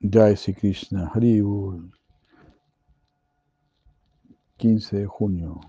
Jai 0.00 0.36
Sri 0.36 0.54
Krishna, 0.54 1.10
Hari 1.12 1.42
15 4.56 4.96
de 4.96 5.06
junio 5.06 5.60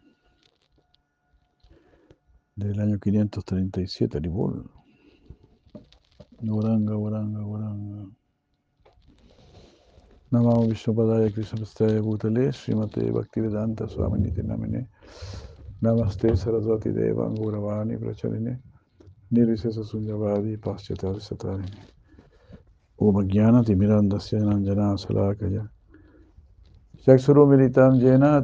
del 2.56 2.80
año 2.80 3.00
537, 3.00 4.18
Haribol. 4.18 4.70
Goranga, 6.42 6.94
Goranga, 6.94 7.42
Goranga. 7.42 8.08
Namamo 10.32 10.68
Vishnupadaya 10.68 11.34
Krishna 11.34 11.66
Bhutale 12.00 12.52
Srimate 12.52 13.12
Bhaktivedanta 13.12 13.88
Swaminiti 13.88 14.44
Namine 14.44 14.90
Namaste 15.82 16.38
Saraswati 16.38 16.92
Deva 16.92 17.28
Gauravani 17.30 17.98
Pracharine 17.98 18.62
Nirvisesa 19.32 19.84
Sunyavadi 19.84 20.56
Paschatari 20.58 21.20
Satarine 21.20 21.98
Om 23.00 23.16
Jnana 23.28 23.64
Timirandasya 23.64 24.40
Nanjana 24.44 24.98
Salakaya 24.98 25.70
Militam 27.48 27.98
Jena 27.98 28.42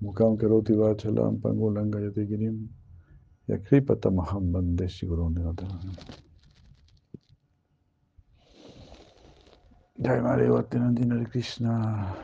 Mukam 0.00 0.38
Karoti 0.38 0.72
Vachalam 0.78 1.40
Pangulanga 1.40 1.98
Yatigirim 1.98 2.68
Yakripatamaham 3.48 4.52
Bande 4.52 4.86
de 11.18 11.26
Krishna. 11.28 12.14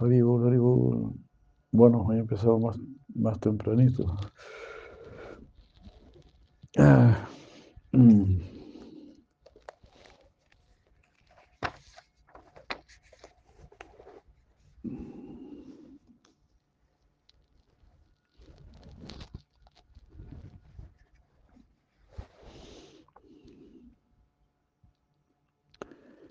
Haribol. 0.00 1.12
Bueno, 1.70 2.04
hoy 2.06 2.20
empezado 2.20 2.58
más, 2.58 2.78
más 3.14 3.38
tempranito. 3.38 4.16
Ah, 6.76 7.28
mm. 7.92 8.40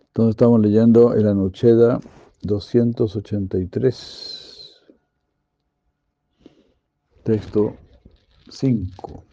Entonces 0.08 0.31
estamos 0.31 0.59
leyendo 0.61 1.14
el 1.14 1.27
Anucheda 1.27 1.99
283, 2.41 4.81
texto 7.23 7.75
5. 8.49 9.23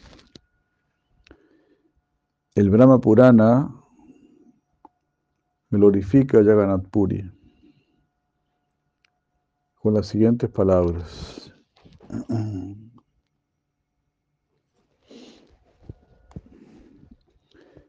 El 2.61 2.69
Brahma 2.69 3.01
Purana 3.01 3.73
glorifica 5.71 6.37
a 6.37 6.43
Jagannath 6.43 6.87
Puri 6.91 7.27
con 9.73 9.95
las 9.95 10.05
siguientes 10.05 10.47
palabras. 10.47 11.51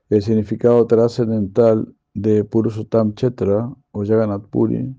El 0.09 0.23
significado 0.23 0.87
trascendental 0.87 1.95
de 2.15 2.43
Purushottam 2.43 3.13
Chetra 3.15 3.71
o 3.91 4.07
Jagannath 4.07 4.49
Puri, 4.49 4.97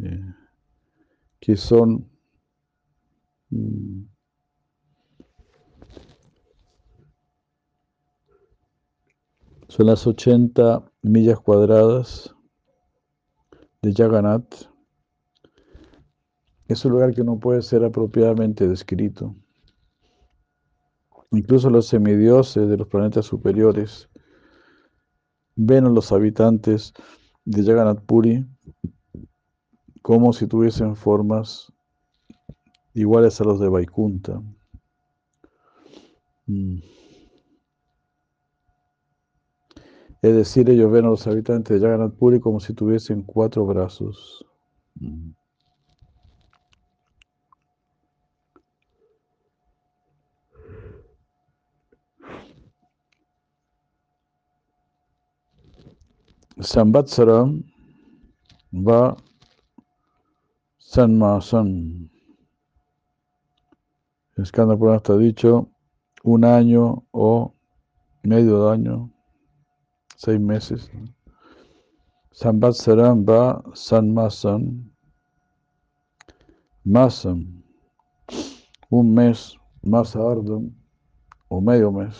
eh, 0.00 0.34
que 1.40 1.56
son 1.56 2.08
mm, 3.50 4.02
son 9.80 9.86
las 9.86 10.06
80 10.06 10.84
millas 11.00 11.40
cuadradas 11.40 12.36
de 13.80 13.94
Jagannath. 13.94 14.68
Es 16.68 16.84
un 16.84 16.92
lugar 16.92 17.14
que 17.14 17.24
no 17.24 17.40
puede 17.40 17.62
ser 17.62 17.82
apropiadamente 17.82 18.68
descrito. 18.68 19.34
Incluso 21.30 21.70
los 21.70 21.86
semidioses 21.86 22.68
de 22.68 22.76
los 22.76 22.88
planetas 22.88 23.24
superiores 23.24 24.10
ven 25.56 25.86
a 25.86 25.88
los 25.88 26.12
habitantes 26.12 26.92
de 27.46 27.64
Jagannath 27.64 28.04
Puri 28.04 28.44
como 30.02 30.34
si 30.34 30.46
tuviesen 30.46 30.94
formas 30.94 31.72
iguales 32.92 33.40
a 33.40 33.44
los 33.44 33.58
de 33.58 33.70
Vaikunta. 33.70 34.42
Mm. 36.44 36.99
Es 40.22 40.34
decir, 40.34 40.68
ellos 40.68 40.90
ven 40.90 41.06
a 41.06 41.08
los 41.08 41.26
habitantes 41.26 41.80
de 41.80 41.86
Jagannath 41.86 42.14
Puri 42.14 42.40
como 42.40 42.60
si 42.60 42.74
tuviesen 42.74 43.22
cuatro 43.22 43.64
brazos. 43.64 44.44
Samvatsara 56.60 57.46
va 58.72 59.16
Sanmasan. 60.76 62.10
En 64.36 64.44
Skanda 64.44 64.76
Purana 64.76 64.98
está 64.98 65.16
dicho 65.16 65.68
un 66.24 66.44
año 66.44 67.04
o 67.12 67.54
medio 68.22 68.68
año, 68.68 69.10
seis 70.22 70.40
meses. 70.50 70.90
Samvatsaram 72.40 73.24
va 73.28 73.42
Sanmasan. 73.74 74.64
Masam, 76.84 77.62
un 78.90 79.14
mes, 79.14 79.54
más 79.82 80.16
arduo 80.16 80.62
o 81.48 81.60
medio 81.60 81.92
mes, 81.92 82.16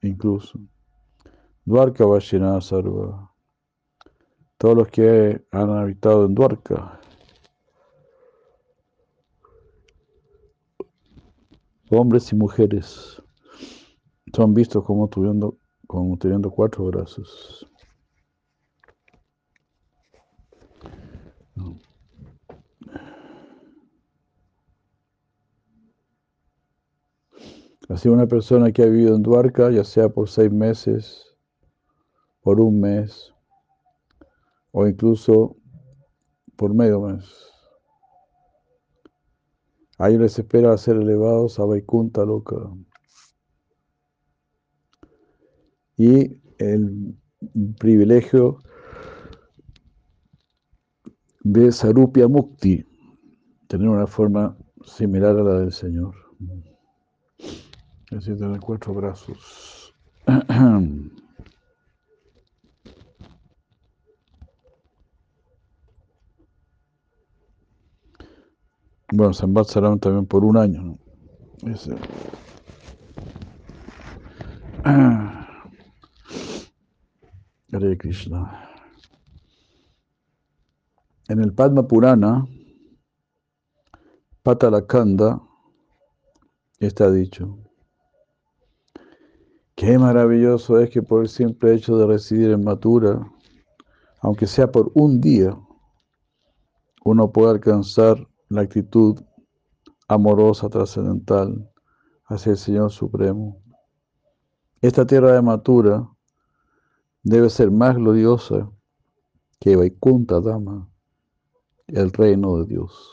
incluso. 0.00 0.60
Dwarka 1.66 2.06
Vashina 2.06 2.60
Sarva 2.60 3.34
todos 4.58 4.76
los 4.76 4.88
que 4.88 5.44
han 5.50 5.70
habitado 5.70 6.24
en 6.26 6.34
Duarca. 6.34 7.00
Hombres 11.90 12.32
y 12.32 12.36
mujeres 12.36 13.22
son 14.32 14.54
vistos 14.54 14.84
como 14.84 15.08
teniendo, 15.08 15.58
como 15.86 16.16
teniendo 16.18 16.50
cuatro 16.50 16.84
brazos. 16.86 17.66
Así 27.88 28.08
una 28.08 28.26
persona 28.26 28.72
que 28.72 28.82
ha 28.82 28.86
vivido 28.86 29.14
en 29.14 29.22
Duarca, 29.22 29.70
ya 29.70 29.84
sea 29.84 30.08
por 30.08 30.28
seis 30.30 30.50
meses, 30.50 31.36
por 32.40 32.58
un 32.58 32.80
mes, 32.80 33.32
o 34.72 34.86
incluso 34.86 35.56
por 36.56 36.72
medio 36.72 37.00
mes. 37.00 37.24
Ahí 39.98 40.18
les 40.18 40.38
espera 40.38 40.76
ser 40.78 40.96
elevados 40.96 41.60
a 41.60 41.64
Vaikunta 41.66 42.24
Loca. 42.24 42.56
Y 45.96 46.38
el 46.58 47.14
privilegio 47.78 48.58
de 51.42 51.70
Sarupya 51.70 52.26
Mukti, 52.26 52.84
tener 53.68 53.88
una 53.88 54.06
forma 54.06 54.56
similar 54.84 55.36
a 55.36 55.42
la 55.42 55.60
del 55.60 55.72
Señor. 55.72 56.14
Decir, 58.10 58.38
tener 58.38 58.60
cuatro 58.60 58.94
brazos. 58.94 59.94
Bueno, 69.16 69.32
Sambat 69.32 69.68
Saram 69.68 70.00
también 70.00 70.26
por 70.26 70.44
un 70.44 70.56
año. 70.56 70.82
¿no? 70.82 70.98
Ese. 71.70 71.94
Hare 77.84 77.98
Krishna. 77.98 78.70
En 81.28 81.40
el 81.40 81.52
Padma 81.52 81.86
Purana, 81.86 82.46
Patalakanda, 84.42 85.42
está 86.78 87.10
dicho. 87.10 87.58
Qué 89.74 89.98
maravilloso 89.98 90.78
es 90.80 90.88
que 90.90 91.02
por 91.02 91.22
el 91.22 91.28
simple 91.28 91.74
hecho 91.74 91.98
de 91.98 92.06
residir 92.06 92.50
en 92.52 92.64
Matura, 92.64 93.20
aunque 94.20 94.46
sea 94.46 94.70
por 94.70 94.90
un 94.94 95.20
día, 95.20 95.54
uno 97.04 97.32
puede 97.32 97.50
alcanzar 97.50 98.26
la 98.48 98.62
actitud 98.62 99.20
amorosa, 100.08 100.70
trascendental 100.70 101.70
hacia 102.26 102.52
el 102.52 102.58
Señor 102.58 102.90
Supremo. 102.90 103.60
esta 104.80 105.06
tierra 105.06 105.32
de 105.32 105.42
Matura 105.42 106.13
debe 107.24 107.48
ser 107.50 107.70
más 107.70 107.96
gloriosa 107.96 108.70
que 109.58 109.76
Vaikunta 109.76 110.40
Dama, 110.40 110.88
el 111.88 112.12
reino 112.12 112.58
de 112.58 112.66
Dios. 112.66 113.10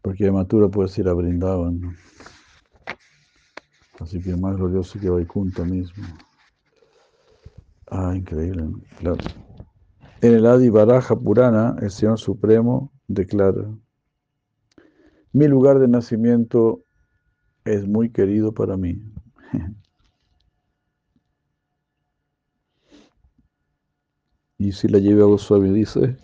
Porque 0.00 0.30
Matura 0.30 0.68
puede 0.68 0.88
ser 0.88 1.08
a 1.08 1.12
Brindavan. 1.12 1.96
Así 3.98 4.20
que 4.20 4.36
más 4.36 4.56
glorioso 4.56 4.98
que 5.00 5.10
Vaikunta 5.10 5.64
mismo. 5.64 6.04
Ah, 7.88 8.14
increíble. 8.14 8.68
Claro. 8.98 9.18
En 10.20 10.34
el 10.34 10.46
Adi 10.46 10.70
Baraja 10.70 11.16
Purana, 11.16 11.76
el 11.80 11.90
Señor 11.90 12.18
Supremo 12.18 12.92
declara, 13.08 13.68
mi 15.32 15.48
lugar 15.48 15.78
de 15.78 15.88
nacimiento 15.88 16.85
es 17.66 17.86
muy 17.86 18.10
querido 18.10 18.52
para 18.52 18.76
mí. 18.76 19.02
y 24.58 24.72
si 24.72 24.88
la 24.88 24.98
lleva 24.98 25.24
a 25.24 25.26
Goswami 25.26 25.70
dice, 25.70 26.16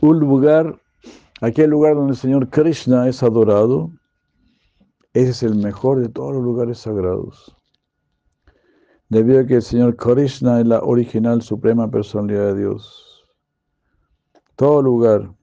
un 0.00 0.18
lugar, 0.18 0.80
aquel 1.40 1.70
lugar 1.70 1.94
donde 1.94 2.12
el 2.12 2.18
Señor 2.18 2.48
Krishna 2.48 3.08
es 3.08 3.22
adorado, 3.22 3.92
ese 5.12 5.30
es 5.30 5.42
el 5.42 5.54
mejor 5.54 6.00
de 6.00 6.08
todos 6.08 6.32
los 6.34 6.42
lugares 6.42 6.78
sagrados. 6.78 7.54
Debido 9.10 9.40
a 9.40 9.46
que 9.46 9.56
el 9.56 9.62
Señor 9.62 9.96
Krishna 9.96 10.60
es 10.60 10.66
la 10.66 10.80
original 10.80 11.42
suprema 11.42 11.90
personalidad 11.90 12.54
de 12.54 12.60
Dios. 12.60 13.26
Todo 14.56 14.80
lugar 14.80 15.34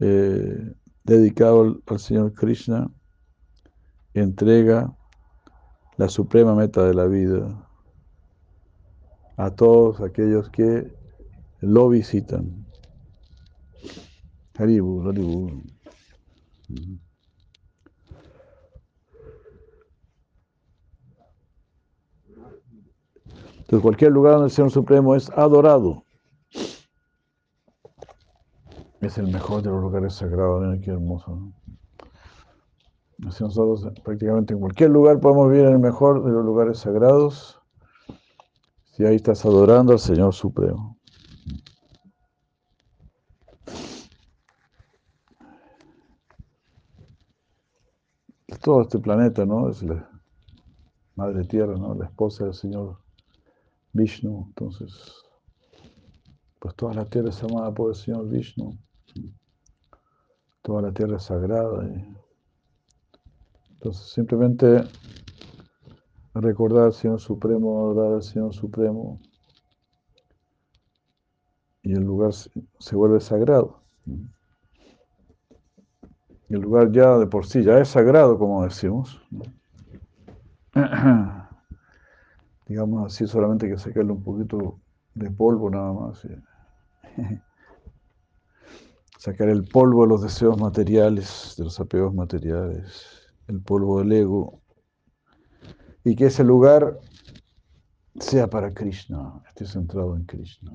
eh, 0.00 0.74
dedicado 1.04 1.80
al, 1.86 1.98
Señor 1.98 2.34
Krishna 2.34 2.90
entrega 4.14 4.94
la 5.96 6.08
suprema 6.08 6.54
meta 6.54 6.84
de 6.84 6.94
la 6.94 7.06
vida 7.06 7.68
a 9.36 9.50
todos 9.50 10.00
aquellos 10.00 10.48
que 10.50 10.92
lo 11.60 11.88
visitan. 11.88 12.66
Haribu, 14.58 15.08
Haribu. 15.08 15.62
Entonces, 23.58 23.82
cualquier 23.82 24.12
lugar 24.12 24.34
donde 24.34 24.46
el 24.46 24.52
Señor 24.52 24.70
Supremo 24.70 25.14
es 25.16 25.28
adorado, 25.30 26.05
es 29.06 29.18
el 29.18 29.28
mejor 29.28 29.62
de 29.62 29.70
los 29.70 29.80
lugares 29.80 30.14
sagrados. 30.14 30.62
Miren 30.62 30.80
qué 30.80 30.90
hermoso. 30.90 31.52
Así 33.26 33.42
nosotros 33.42 33.88
prácticamente 34.04 34.52
en 34.52 34.60
cualquier 34.60 34.90
lugar 34.90 35.20
podemos 35.20 35.50
vivir 35.50 35.66
en 35.66 35.72
el 35.72 35.78
mejor 35.78 36.22
de 36.22 36.30
los 36.30 36.44
lugares 36.44 36.78
sagrados 36.78 37.60
si 38.92 39.04
ahí 39.04 39.16
estás 39.16 39.44
adorando 39.44 39.92
al 39.92 39.98
Señor 39.98 40.34
Supremo. 40.34 40.98
Todo 48.62 48.82
este 48.82 48.98
planeta, 48.98 49.46
¿no? 49.46 49.70
Es 49.70 49.82
la 49.82 50.10
Madre 51.14 51.44
Tierra, 51.44 51.76
¿no? 51.76 51.94
La 51.94 52.06
esposa 52.06 52.44
del 52.44 52.54
Señor 52.54 52.98
Vishnu. 53.92 54.46
Entonces, 54.48 54.92
pues 56.58 56.74
toda 56.74 56.94
la 56.94 57.04
tierra 57.04 57.28
es 57.28 57.42
amada 57.44 57.72
por 57.72 57.90
el 57.90 57.94
Señor 57.94 58.28
Vishnu. 58.28 58.76
Toda 60.62 60.82
la 60.82 60.92
tierra 60.92 61.16
es 61.16 61.24
sagrada. 61.24 61.88
entonces, 63.74 64.12
simplemente 64.12 64.82
recordar 66.34 66.86
al 66.86 66.92
Señor 66.92 67.20
Supremo, 67.20 67.78
adorar 67.78 68.14
al 68.14 68.22
Señor 68.22 68.52
Supremo. 68.54 69.20
Y 71.82 71.92
el 71.92 72.02
lugar 72.02 72.32
se 72.32 72.96
vuelve 72.96 73.20
sagrado. 73.20 73.80
El 76.48 76.60
lugar 76.60 76.90
ya 76.90 77.16
de 77.18 77.26
por 77.26 77.46
sí 77.46 77.62
ya 77.62 77.78
es 77.78 77.88
sagrado, 77.88 78.38
como 78.38 78.64
decimos. 78.64 79.20
digamos 82.66 83.06
así, 83.06 83.26
solamente 83.26 83.66
hay 83.66 83.72
que 83.72 83.78
sacarle 83.78 84.12
un 84.12 84.22
poquito 84.22 84.80
de 85.14 85.30
polvo 85.30 85.70
nada 85.70 85.92
más. 85.92 86.26
Sacar 89.18 89.48
el 89.48 89.64
polvo 89.64 90.02
de 90.02 90.08
los 90.08 90.22
deseos 90.22 90.60
materiales, 90.60 91.54
de 91.56 91.64
los 91.64 91.80
apegos 91.80 92.14
materiales, 92.14 93.26
el 93.48 93.60
polvo 93.60 93.98
del 93.98 94.12
ego, 94.12 94.60
y 96.04 96.14
que 96.14 96.26
ese 96.26 96.44
lugar 96.44 96.98
sea 98.20 98.48
para 98.48 98.72
Krishna, 98.72 99.42
esté 99.48 99.66
centrado 99.66 100.16
en 100.16 100.24
Krishna. 100.24 100.72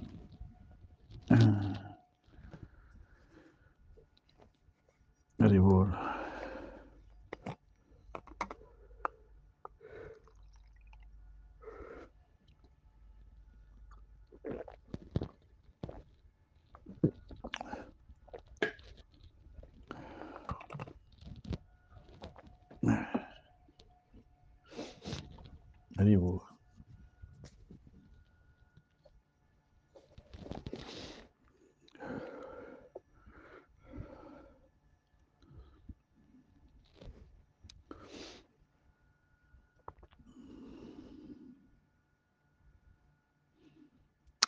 Haribol. 5.39 5.91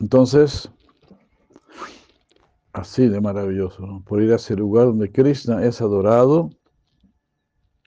Entonces, 0.04 0.70
así 2.74 3.08
de 3.08 3.22
maravilloso, 3.22 4.04
por 4.06 4.22
ir 4.22 4.34
a 4.34 4.36
ese 4.36 4.54
lugar 4.54 4.88
donde 4.88 5.10
Krishna 5.10 5.64
es 5.64 5.80
adorado, 5.80 6.50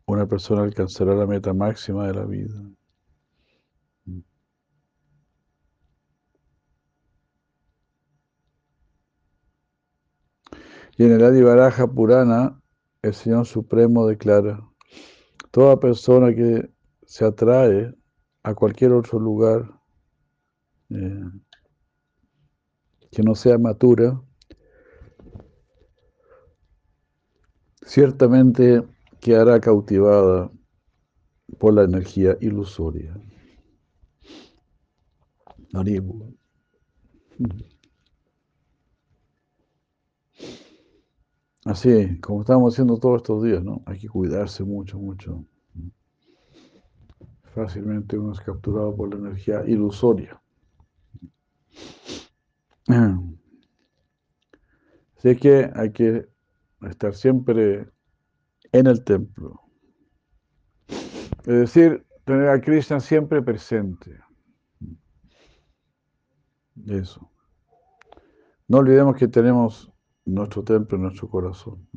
una 0.06 0.26
persona 0.26 0.62
alcanzará 0.62 1.14
la 1.14 1.26
meta 1.26 1.52
máxima 1.52 2.06
de 2.06 2.14
la 2.14 2.24
vida. 2.24 2.54
Y 10.96 11.04
en 11.04 11.12
el 11.12 11.22
Adi 11.22 11.42
Baraja 11.42 11.86
Purana, 11.86 12.58
el 13.02 13.12
Señor 13.12 13.44
Supremo 13.44 14.06
declara, 14.06 14.66
toda 15.50 15.78
persona 15.78 16.34
que 16.34 16.70
se 17.04 17.26
atrae 17.26 17.94
a 18.42 18.54
cualquier 18.54 18.92
otro 18.92 19.20
lugar 19.20 19.70
eh, 20.88 21.22
que 23.16 23.22
no 23.22 23.34
sea 23.34 23.56
matura, 23.56 24.20
ciertamente 27.80 28.82
quedará 29.22 29.58
cautivada 29.58 30.52
por 31.58 31.72
la 31.72 31.84
energía 31.84 32.36
ilusoria. 32.42 33.18
Así, 41.64 42.20
como 42.20 42.42
estamos 42.42 42.74
haciendo 42.74 42.98
todos 42.98 43.22
estos 43.22 43.42
días, 43.42 43.64
¿no? 43.64 43.82
Hay 43.86 43.98
que 43.98 44.10
cuidarse 44.10 44.62
mucho, 44.62 44.98
mucho. 44.98 45.42
Fácilmente 47.54 48.18
uno 48.18 48.32
es 48.32 48.40
capturado 48.40 48.94
por 48.94 49.08
la 49.08 49.20
energía 49.20 49.64
ilusoria. 49.66 50.38
Así 55.16 55.36
que 55.36 55.70
hay 55.74 55.92
que 55.92 56.28
estar 56.82 57.14
siempre 57.14 57.90
en 58.72 58.86
el 58.86 59.02
templo. 59.04 59.60
Es 60.88 61.44
decir, 61.46 62.06
tener 62.24 62.48
a 62.48 62.60
Krishna 62.60 63.00
siempre 63.00 63.42
presente. 63.42 64.20
Eso. 66.86 67.32
No 68.68 68.78
olvidemos 68.78 69.16
que 69.16 69.28
tenemos 69.28 69.92
nuestro 70.24 70.62
templo 70.64 70.96
en 70.96 71.04
nuestro 71.04 71.28
corazón. 71.28 71.88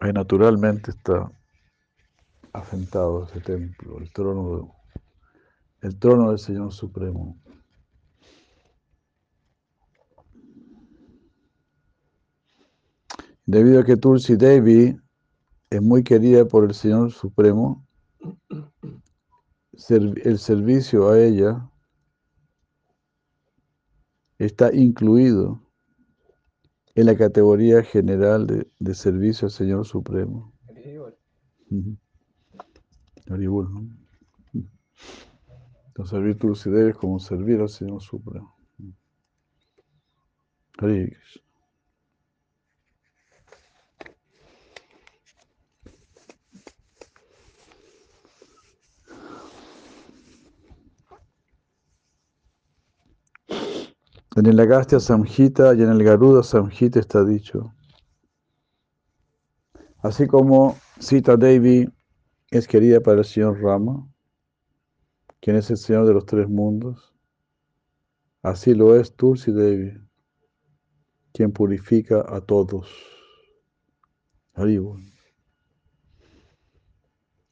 Ahí 0.00 0.12
naturalmente 0.12 0.90
está 0.90 1.30
asentado 2.52 3.24
ese 3.24 3.40
templo, 3.40 3.98
el 3.98 4.12
trono, 4.12 4.74
el 5.80 5.98
trono 5.98 6.30
del 6.30 6.38
Señor 6.38 6.72
Supremo. 6.72 7.40
Debido 13.46 13.80
a 13.80 13.84
que 13.84 13.96
Tulsi 13.96 14.36
Devi 14.36 14.96
es 15.70 15.82
muy 15.82 16.02
querida 16.02 16.46
por 16.46 16.64
el 16.64 16.74
Señor 16.74 17.12
Supremo, 17.12 17.86
el 19.88 20.38
servicio 20.38 21.10
a 21.10 21.18
ella 21.20 21.68
está 24.38 24.72
incluido 24.74 25.60
en 26.94 27.06
la 27.06 27.16
categoría 27.16 27.82
general 27.82 28.46
de, 28.78 28.94
servicio 28.94 29.46
al 29.46 29.52
Señor 29.52 29.84
Supremo. 29.84 30.52
¿no? 33.70 33.88
servir 36.06 36.38
Tulsi 36.38 36.70
Devi 36.70 36.90
es 36.90 36.96
como 36.96 37.18
servir 37.18 37.60
al 37.60 37.68
Señor 37.68 38.00
Supremo. 38.00 38.56
En 54.36 54.46
el 54.46 54.58
Agastya 54.58 54.98
Samhita 54.98 55.74
y 55.74 55.82
en 55.82 55.90
el 55.90 56.02
Garuda 56.02 56.42
Samhita 56.42 56.98
está 56.98 57.24
dicho. 57.24 57.72
Así 60.02 60.26
como 60.26 60.76
Sita 60.98 61.36
Devi 61.36 61.88
es 62.50 62.66
querida 62.66 62.98
para 62.98 63.18
el 63.18 63.24
Señor 63.24 63.62
Rama, 63.62 64.04
quien 65.40 65.54
es 65.54 65.70
el 65.70 65.76
Señor 65.76 66.06
de 66.06 66.14
los 66.14 66.26
tres 66.26 66.48
mundos, 66.48 67.14
así 68.42 68.74
lo 68.74 68.96
es 68.96 69.14
Tulsi 69.14 69.52
Devi, 69.52 70.00
quien 71.32 71.52
purifica 71.52 72.26
a 72.28 72.40
todos. 72.40 72.88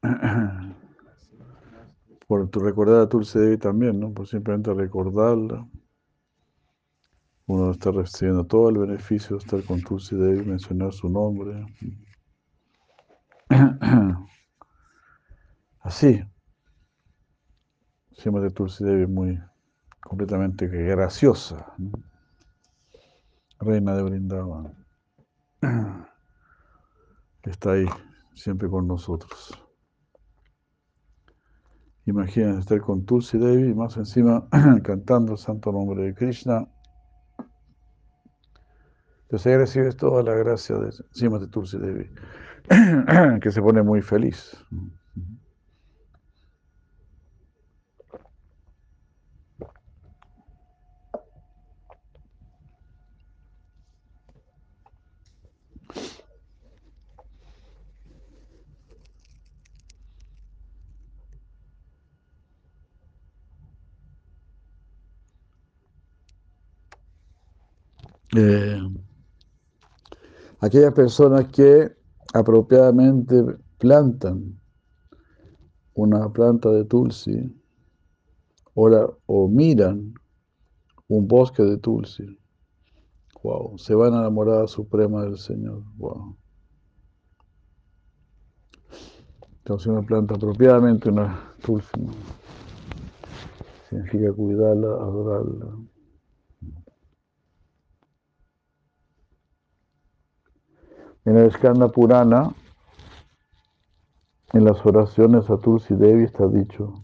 Por 2.27 2.51
tu 2.51 2.59
recordar 2.59 3.03
a 3.03 3.09
Tulsi 3.09 3.39
Devi 3.39 3.57
también, 3.57 4.01
¿no? 4.01 4.13
Por 4.13 4.27
simplemente 4.27 4.75
recordarla. 4.75 5.65
Uno 7.47 7.73
está 7.73 7.91
recibiendo 7.91 8.45
todo 8.45 8.69
el 8.69 8.79
beneficio 8.79 9.37
de 9.37 9.43
estar 9.43 9.63
con 9.65 9.83
Tulsi 9.83 10.17
Devi, 10.17 10.45
mencionar 10.45 10.93
su 10.93 11.09
nombre. 11.09 11.67
Así. 15.81 16.23
Siempre 18.13 18.51
Tulsi 18.51 18.85
Devi 18.85 19.07
muy 19.07 19.41
completamente 20.01 20.69
graciosa. 20.69 21.75
Reina 23.59 23.97
de 23.97 24.03
Brindavan. 24.03 24.87
Está 27.43 27.73
ahí, 27.73 27.87
siempre 28.35 28.69
con 28.69 28.87
nosotros. 28.87 29.59
Imagínense 32.07 32.61
estar 32.61 32.81
con 32.81 33.05
Tulsi 33.05 33.39
Devi 33.39 33.75
más 33.75 33.97
encima 33.97 34.49
cantando 34.85 35.33
el 35.33 35.39
santo 35.39 35.73
nombre 35.73 36.03
de 36.03 36.15
Krishna. 36.15 36.69
Entonces 39.33 39.47
ahí 39.51 39.57
recibes 39.57 39.97
toda 39.97 40.23
la 40.23 40.35
gracia 40.35 40.77
de 40.77 40.91
de 41.41 41.49
Tulsi 41.49 41.79
Devi, 41.79 42.11
que 43.41 43.51
se 43.51 43.63
pone 43.63 43.83
muy 43.83 44.03
feliz. 44.03 44.55
Eh, 68.37 69.02
aquellas 70.63 70.95
personas 70.95 71.49
que 71.49 71.93
apropiadamente 72.33 73.45
plantan 73.79 74.59
una 75.95 76.33
planta 76.33 76.71
de 76.71 76.85
tulsi 76.85 77.53
o, 78.75 79.49
miran 79.49 80.15
un 81.09 81.29
bosque 81.29 81.63
de 81.63 81.77
tulsi, 81.77 82.25
wow, 83.43 83.77
se 83.77 83.95
van 83.95 84.15
a 84.15 84.23
la 84.23 84.31
morada 84.31 84.67
suprema 84.67 85.25
del 85.25 85.37
Señor, 85.37 85.83
wow. 85.99 86.35
Entonces 89.59 89.89
una 89.89 90.03
planta 90.03 90.37
apropiadamente 90.37 91.11
una 91.11 91.55
tulsi, 91.61 92.09
significa 93.91 94.33
cuidarla, 94.33 94.89
adorarla. 94.89 95.92
En 101.25 101.37
el 101.37 101.53
Skanda 101.53 101.89
Purana, 101.89 102.53
en 104.53 104.65
las 104.65 104.85
oraciones 104.85 105.49
a 105.51 105.57
Tulsi 105.57 105.95
Devi 105.95 106.25
está 106.25 106.49
dicho, 106.49 106.95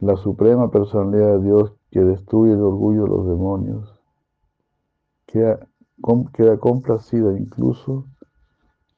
la 0.00 0.16
suprema 0.16 0.72
personalidad 0.72 1.38
de 1.38 1.44
Dios 1.44 1.72
que 1.92 2.00
destruye 2.00 2.52
el 2.52 2.60
orgullo 2.60 3.04
de 3.04 3.08
los 3.08 3.26
demonios, 3.28 3.94
queda, 5.26 5.68
queda 6.32 6.58
complacida 6.58 7.38
incluso 7.38 8.06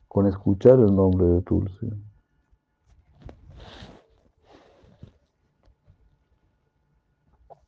con 0.09 0.27
escuchar 0.27 0.79
el 0.79 0.95
nombre 0.97 1.27
de 1.27 1.43
Tulsi. 1.43 1.91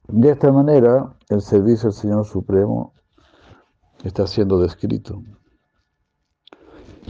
De 0.08 0.30
esta 0.30 0.50
manera, 0.52 1.16
el 1.28 1.42
servicio 1.42 1.88
al 1.88 1.94
Señor 1.94 2.24
Supremo 2.24 2.94
está 4.04 4.26
siendo 4.26 4.58
descrito. 4.58 5.22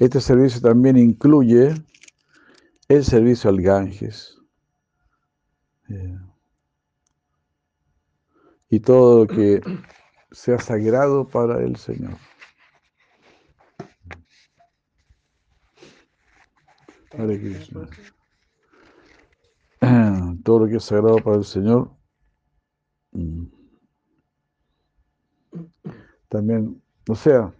Este 0.01 0.21
servicio 0.21 0.61
también 0.61 0.97
incluye 0.97 1.75
el 2.89 3.05
servicio 3.05 3.49
al 3.49 3.61
Ganges. 3.61 4.37
Eh, 5.89 6.19
y 8.71 8.81
todo 8.81 9.25
lo 9.25 9.27
que 9.27 9.61
sea 10.33 10.59
sagrado 10.59 11.29
para 11.29 11.63
el 11.63 11.77
Señor. 11.77 12.17
Todo 20.43 20.59
lo 20.59 20.67
que 20.67 20.77
es 20.77 20.85
sagrado 20.85 21.19
para 21.19 21.37
el 21.37 21.45
Señor. 21.45 21.91
Mm, 23.13 23.45
también, 26.29 26.83
o 27.09 27.15
sea, 27.15 27.55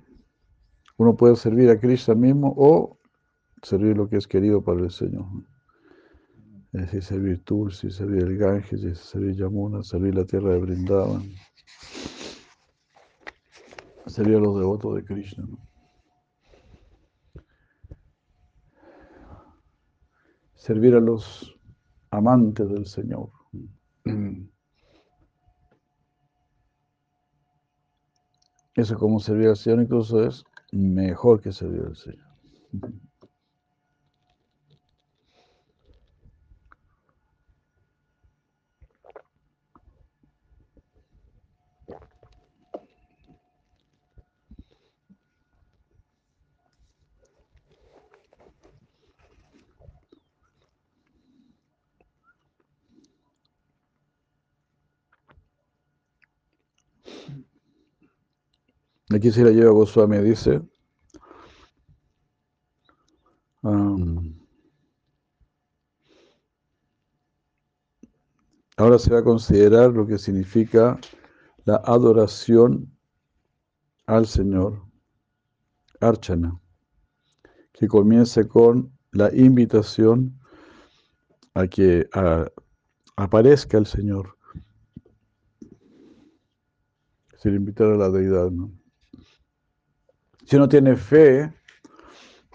uno 0.97 1.17
puede 1.17 1.37
servir 1.37 1.71
a 1.71 1.79
Cristo 1.79 2.15
mismo 2.15 2.55
o 2.57 2.99
servir 3.63 3.97
lo 3.97 4.09
que 4.09 4.17
es 4.17 4.27
querido 4.27 4.63
para 4.63 4.81
el 4.81 4.91
Señor. 4.91 5.27
Es 6.73 6.83
decir, 6.83 7.03
servir 7.03 7.45
Tulsi, 7.45 7.91
servir 7.91 8.25
el 8.25 8.37
Ganges, 8.37 8.99
servir 8.99 9.37
Yamuna, 9.37 9.83
servir 9.83 10.15
la 10.15 10.25
tierra 10.25 10.53
de 10.53 10.59
Brindavan, 10.59 11.23
servir 14.07 14.37
a 14.37 14.41
los 14.41 14.59
devotos 14.59 14.95
de 14.97 15.05
Krishna. 15.05 15.47
Servir 20.55 20.95
a 20.95 21.01
los 21.01 21.57
amantes 22.11 22.69
del 22.69 22.87
Señor. 22.87 23.31
Eso 28.75 28.99
como 28.99 29.21
servir 29.21 29.49
al 29.49 29.57
Señor 29.57 29.83
incluso 29.83 30.25
es 30.25 30.45
mejor 30.75 31.41
que 31.41 31.53
servir 31.53 31.83
al 31.83 31.97
Señor. 31.97 32.27
Aquí 59.15 59.31
se 59.31 59.45
la 59.45 59.51
lleva 59.53 59.71
Goswami, 59.71 60.19
dice. 60.19 60.61
ahora 68.77 68.99
se 68.99 69.13
va 69.13 69.21
a 69.21 69.25
considerar 69.25 69.93
lo 69.93 70.05
que 70.05 70.19
significa 70.19 70.99
la 71.65 71.77
adoración 71.85 72.93
al 74.07 74.27
Señor 74.27 74.83
archana, 76.01 76.61
que 77.73 77.87
comience 77.87 78.49
con 78.49 78.93
la 79.13 79.33
invitación 79.33 80.37
a 81.55 81.69
que 81.69 82.09
aparezca 83.15 83.79
el 83.79 83.87
Señor. 83.87 84.37
Decir, 87.31 87.55
invitar 87.55 87.93
a 87.93 87.97
la 87.97 88.11
deidad. 88.11 88.51
¿no? 88.51 88.84
Si 90.47 90.57
uno 90.57 90.69
tiene 90.69 90.95
fe 90.97 91.53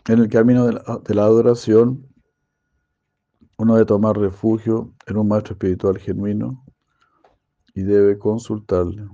en 0.07 0.19
el 0.19 0.29
camino 0.29 0.67
de 0.67 1.15
la, 1.15 1.23
adoración, 1.23 2.07
uno 3.57 3.73
debe 3.73 3.85
tomar 3.85 4.17
refugio 4.17 4.93
en 5.07 5.17
un 5.17 5.27
maestro 5.27 5.53
espiritual 5.53 5.97
genuino 5.97 6.63
y 7.73 7.81
debe 7.81 8.17
consultarle. 8.19 9.07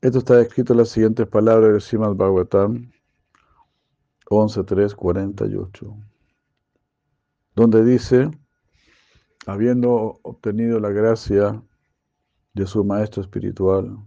Esto 0.00 0.18
está 0.18 0.40
escrito 0.40 0.72
en 0.72 0.78
las 0.78 0.88
siguientes 0.88 1.26
palabras 1.26 1.74
de 1.74 1.80
Srimad 1.80 2.14
Bhagavatam 2.14 2.90
11.3.48, 4.30 6.02
donde 7.54 7.84
dice, 7.84 8.30
habiendo 9.46 10.18
obtenido 10.22 10.80
la 10.80 10.90
gracia 10.90 11.62
de 12.54 12.66
su 12.66 12.84
maestro 12.84 13.22
espiritual, 13.22 13.98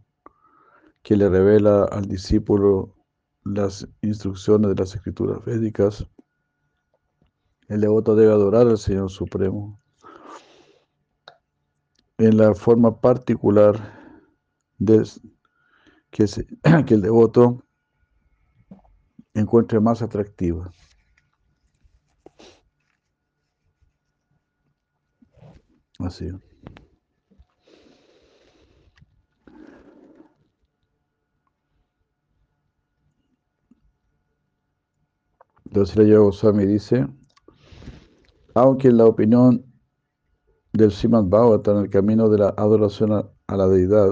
que 1.01 1.15
le 1.15 1.29
revela 1.29 1.86
al 1.86 2.06
discípulo 2.06 2.96
las 3.44 3.88
instrucciones 4.01 4.70
de 4.70 4.75
las 4.75 4.96
escrituras 4.96 5.44
védicas, 5.46 6.06
el 7.68 7.82
devoto 7.82 8.15
debe 8.15 8.32
adorar 8.32 8.68
al 8.68 8.77
Señor 8.77 9.10
Supremo 9.10 9.79
en 12.18 12.38
la 12.38 12.53
forma 12.53 13.00
particular 13.00 13.98
de, 14.77 15.08
que, 16.12 16.25
que 16.86 16.94
el 16.94 17.01
devoto 17.01 17.63
encuentre 19.34 19.79
más 19.79 20.01
atractiva. 20.01 20.72
Así. 26.00 26.29
La 35.72 35.84
Goswami 36.18 36.66
dice, 36.66 37.06
aunque 38.56 38.88
en 38.88 38.98
la 38.98 39.06
opinión 39.06 39.64
del 40.74 40.92
Srimad 40.92 41.26
Bhagavatam, 41.26 41.84
el 41.84 41.90
camino 41.92 42.28
de 42.28 42.40
la 42.40 42.50
adoración 42.58 43.12
a, 43.12 43.56
la 43.56 43.68
deidad, 43.68 44.12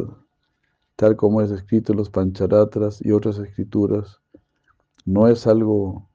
tal 0.96 1.16
como 1.16 1.42
es 1.42 1.50
escrito 1.50 1.94
en 1.94 1.98
los 1.98 2.12
Pancharatras 2.12 3.04
y 3.04 3.12
otras 3.12 3.40
escrituras, 3.40 4.22
no 5.06 5.28
es 5.28 5.48
algo 5.48 6.08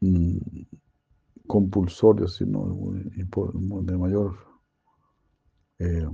mm, 0.00 0.38
compulsorio, 1.46 2.26
sino 2.26 2.92
de 3.82 3.96
mayor 3.96 4.34
eh, 5.78 6.08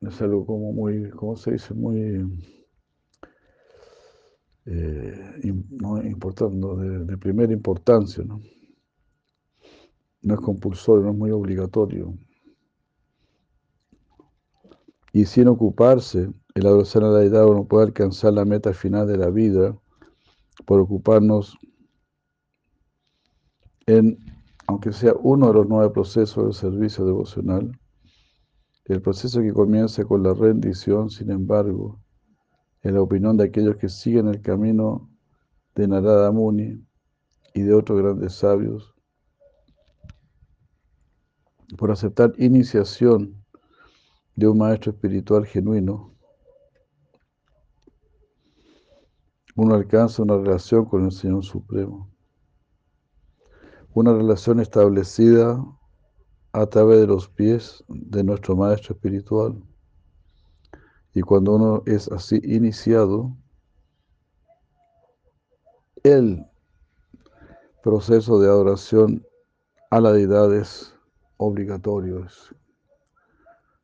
es 0.00 0.20
algo 0.20 0.44
como 0.44 0.72
muy, 0.72 1.08
¿cómo 1.10 1.36
se 1.36 1.52
dice? 1.52 1.72
Muy 1.72 2.22
eh, 4.66 5.40
importante, 5.44 6.56
de, 6.56 7.04
de, 7.04 7.18
primera 7.18 7.52
importancia, 7.52 8.24
¿no? 8.24 8.40
No 10.22 10.34
es 10.34 10.40
compulsorio, 10.40 11.04
no 11.04 11.12
es 11.12 11.16
muy 11.16 11.30
obligatorio. 11.30 12.14
Y 15.12 15.24
sin 15.24 15.48
ocuparse, 15.48 16.30
el 16.54 16.66
adoración 16.66 17.04
a 17.04 17.08
la 17.08 17.18
deidad 17.20 17.46
uno 17.46 17.64
puede 17.64 17.86
alcanzar 17.86 18.32
la 18.32 18.44
meta 18.44 18.72
final 18.72 19.06
de 19.06 19.16
la 19.16 19.30
vida 19.30 19.78
por 20.64 20.80
ocuparnos 20.80 21.56
en, 23.86 24.18
aunque 24.66 24.92
sea 24.92 25.14
uno 25.14 25.48
de 25.48 25.54
los 25.54 25.68
nueve 25.68 25.90
procesos 25.90 26.44
del 26.44 26.54
servicio 26.54 27.06
devocional, 27.06 27.78
el 28.86 29.00
proceso 29.00 29.40
que 29.40 29.52
comienza 29.52 30.04
con 30.04 30.22
la 30.22 30.34
rendición, 30.34 31.10
sin 31.10 31.30
embargo, 31.30 32.00
en 32.82 32.94
la 32.94 33.02
opinión 33.02 33.36
de 33.36 33.44
aquellos 33.44 33.76
que 33.76 33.88
siguen 33.88 34.28
el 34.28 34.40
camino 34.40 35.10
de 35.74 35.88
Narada 35.88 36.30
Muni 36.30 36.84
y 37.54 37.62
de 37.62 37.74
otros 37.74 38.00
grandes 38.00 38.34
sabios, 38.34 38.94
por 41.76 41.90
aceptar 41.90 42.32
iniciación 42.38 43.44
de 44.36 44.46
un 44.46 44.58
maestro 44.58 44.92
espiritual 44.92 45.46
genuino, 45.46 46.14
uno 49.56 49.74
alcanza 49.74 50.22
una 50.22 50.36
relación 50.36 50.84
con 50.84 51.06
el 51.06 51.12
Señor 51.12 51.42
Supremo, 51.42 52.10
una 53.94 54.12
relación 54.12 54.60
establecida 54.60 55.64
a 56.52 56.66
través 56.66 57.00
de 57.00 57.06
los 57.06 57.28
pies 57.28 57.82
de 57.88 58.22
nuestro 58.22 58.54
maestro 58.54 58.94
espiritual. 58.94 59.62
Y 61.16 61.22
cuando 61.22 61.54
uno 61.54 61.82
es 61.86 62.12
así 62.12 62.38
iniciado, 62.44 63.34
el 66.02 66.44
proceso 67.82 68.38
de 68.38 68.48
adoración 68.48 69.26
a 69.90 70.02
la 70.02 70.12
deidad 70.12 70.54
es 70.54 70.94
obligatorio, 71.38 72.22
es 72.22 72.54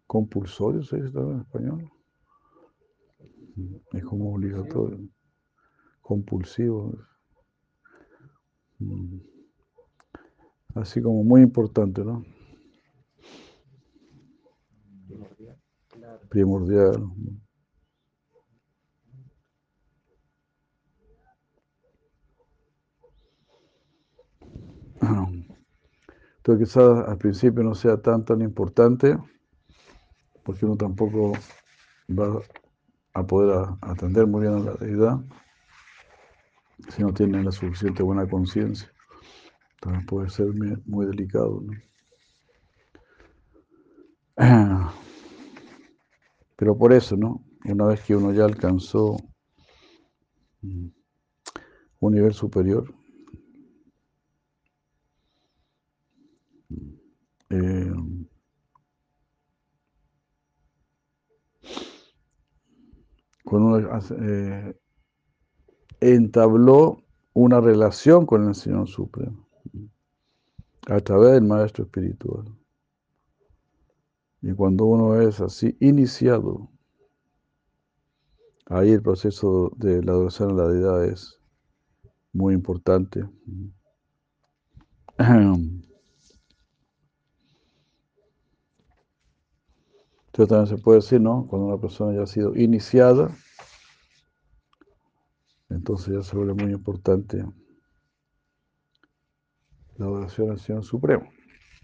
compulsorio, 0.06 0.82
¿se 0.82 1.00
dice 1.00 1.18
en 1.18 1.40
español? 1.40 1.90
Es 3.92 4.04
como 4.04 4.34
obligatorio, 4.34 5.00
compulsivo. 6.02 6.98
Mm. 8.78 9.20
Así 10.74 11.00
como 11.00 11.24
muy 11.24 11.40
importante, 11.40 12.04
¿no? 12.04 12.26
Primordial. 16.32 17.12
Entonces 26.36 26.68
quizás 26.68 27.06
al 27.06 27.18
principio 27.18 27.62
no 27.62 27.74
sea 27.74 27.98
tan 27.98 28.24
tan 28.24 28.40
importante, 28.40 29.18
porque 30.42 30.64
uno 30.64 30.76
tampoco 30.76 31.32
va 32.08 32.40
a 33.12 33.26
poder 33.26 33.68
atender 33.82 34.26
muy 34.26 34.40
bien 34.42 34.54
a 34.54 34.60
la 34.60 34.72
deidad 34.74 35.20
si 36.88 37.02
no 37.02 37.12
tiene 37.12 37.44
la 37.44 37.52
suficiente 37.52 38.02
buena 38.02 38.26
conciencia. 38.26 38.90
También 39.80 40.06
puede 40.06 40.30
ser 40.30 40.46
muy, 40.86 41.06
delicado. 41.06 41.62
Pero 46.62 46.78
por 46.78 46.92
eso, 46.92 47.16
¿no? 47.16 47.42
Una 47.64 47.86
vez 47.86 48.02
que 48.02 48.14
uno 48.14 48.32
ya 48.32 48.44
alcanzó 48.44 49.16
mm, 50.60 50.86
un 51.98 52.14
nivel 52.14 52.32
superior, 52.32 52.94
eh, 57.50 57.92
cuando 63.44 63.66
uno 63.66 64.00
eh, 64.20 64.76
entabló 65.98 67.02
una 67.32 67.60
relación 67.60 68.24
con 68.24 68.46
el 68.46 68.54
Señor 68.54 68.86
Supremo 68.86 69.48
a 70.86 71.00
través 71.00 71.32
del 71.32 71.42
Maestro 71.42 71.86
Espiritual. 71.86 72.61
Y 74.42 74.52
cuando 74.54 74.86
uno 74.86 75.20
es 75.20 75.40
así 75.40 75.76
iniciado, 75.78 76.68
ahí 78.66 78.90
el 78.90 79.00
proceso 79.00 79.70
de 79.76 80.02
la 80.02 80.12
adoración 80.12 80.50
a 80.50 80.54
la 80.54 80.68
deidad 80.68 81.04
es 81.04 81.38
muy 82.32 82.52
importante. 82.52 83.24
Entonces 90.26 90.48
también 90.48 90.66
se 90.66 90.82
puede 90.82 90.98
decir, 90.98 91.20
¿no? 91.20 91.46
Cuando 91.46 91.68
una 91.68 91.80
persona 91.80 92.16
ya 92.16 92.22
ha 92.22 92.26
sido 92.26 92.56
iniciada, 92.56 93.30
entonces 95.68 96.14
ya 96.14 96.22
se 96.22 96.34
vuelve 96.34 96.54
muy 96.54 96.72
importante 96.72 97.44
la 99.98 100.06
adoración 100.06 100.50
al 100.50 100.58
Señor 100.58 100.84
Supremo. 100.84 101.28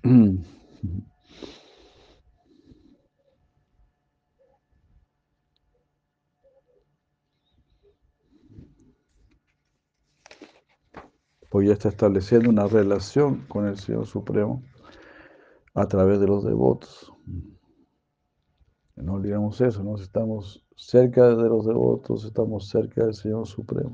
pues 11.48 11.66
ya 11.66 11.72
está 11.72 11.88
estableciendo 11.88 12.50
una 12.50 12.66
relación 12.66 13.46
con 13.46 13.66
el 13.66 13.78
Señor 13.78 14.06
Supremo 14.06 14.62
a 15.74 15.86
través 15.86 16.20
de 16.20 16.26
los 16.26 16.44
devotos. 16.44 17.12
olvidamos 18.96 19.60
eso, 19.60 19.82
¿no? 19.82 19.96
Estamos 19.96 20.66
cerca 20.76 21.28
de 21.34 21.48
los 21.48 21.66
devotos, 21.66 22.24
estamos 22.24 22.68
cerca 22.68 23.04
del 23.04 23.14
Señor 23.14 23.46
Supremo. 23.46 23.92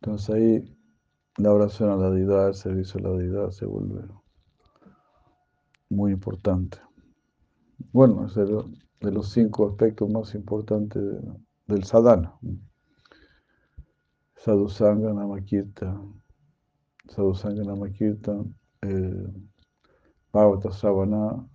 Entonces 0.00 0.30
ahí 0.30 0.76
la 1.36 1.52
oración 1.52 1.90
a 1.90 1.96
la 1.96 2.10
deidad, 2.10 2.48
el 2.48 2.54
servicio 2.54 3.00
a 3.00 3.02
la 3.02 3.16
deidad 3.18 3.50
se 3.50 3.66
vuelve 3.66 4.02
muy 5.88 6.12
importante. 6.12 6.78
Bueno, 7.92 8.26
es 8.26 8.34
de 8.34 9.12
los 9.12 9.30
cinco 9.30 9.68
aspectos 9.68 10.08
más 10.10 10.34
importantes 10.34 11.02
del 11.70 11.84
sadhana. 11.84 12.34
Sadhusanga 14.36 15.12
Namakirta, 15.12 16.00
Sadhusanga 17.08 17.62
Namakirta, 17.62 18.42
eh, 18.82 19.26
Bhavata 20.32 20.72
Savana, 20.72 21.46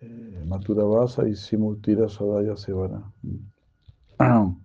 eh, 0.00 0.44
Matura 0.46 0.84
Vasa 0.84 1.28
y 1.28 1.34
Simultira 1.34 2.08
Sadaya 2.08 2.56
Sevana. 2.56 3.12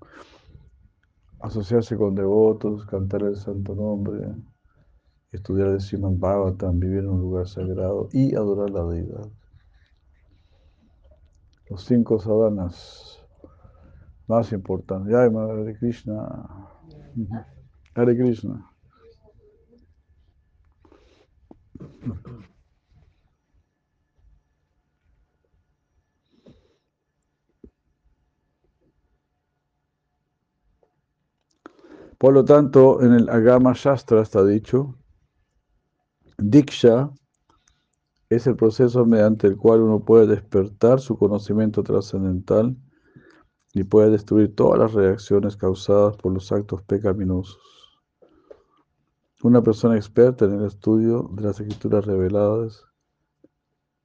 Asociarse 1.39 1.98
con 1.98 2.13
devotos, 2.13 2.86
cantar 2.86 3.24
el 3.24 3.36
santo 3.36 3.74
nombre, 3.74 4.36
estudiar 5.32 5.70
el 5.70 5.82
Siman 5.82 6.20
Bhagavatam, 6.20 6.80
vivir 6.80 7.00
en 7.00 7.10
un 7.10 7.22
lugar 7.22 7.48
sagrado 7.48 8.10
y 8.12 8.36
adorar 8.36 8.70
la 8.70 8.86
deidad. 8.86 9.28
Los 11.67 11.84
cinco 11.86 12.20
sadhanas 12.20 13.11
más 14.32 14.54
importantes. 14.54 15.13
Ay, 15.13 15.30
Madre 15.30 15.78
Krishna. 15.78 16.70
Hare 17.94 18.15
Krishna. 18.17 18.65
Por 32.17 32.34
lo 32.34 32.46
tanto, 32.46 33.02
en 33.02 33.13
el 33.13 33.30
Agama 33.30 33.74
Shastra 33.76 34.22
está 34.22 34.46
dicho, 34.46 34.96
Diksha 36.38 37.12
es 38.30 38.48
el 38.48 38.56
proceso 38.56 39.06
mediante 39.06 39.48
el 39.48 39.58
cual 39.58 39.82
uno 39.82 40.06
puede 40.06 40.28
despertar 40.28 41.02
su 41.02 41.17
conocimiento 41.17 41.84
trascendental 41.84 42.78
y 43.73 43.84
puede 43.84 44.12
destruir 44.12 44.55
todas 44.55 44.79
las 44.79 44.93
reacciones 44.93 45.55
causadas 45.55 46.17
por 46.17 46.34
los 46.34 46.51
actos 46.51 46.81
pecaminosos. 46.84 47.60
Una 49.43 49.62
persona 49.62 49.95
experta 49.95 50.45
en 50.45 50.60
el 50.60 50.65
estudio 50.65 51.29
de 51.34 51.41
las 51.43 51.60
escrituras 51.60 52.05
reveladas 52.05 52.86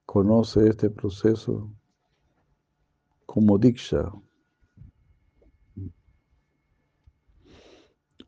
conoce 0.05 0.67
este 0.69 0.89
proceso 0.89 1.71
como 3.25 3.57
Diksha. 3.57 4.11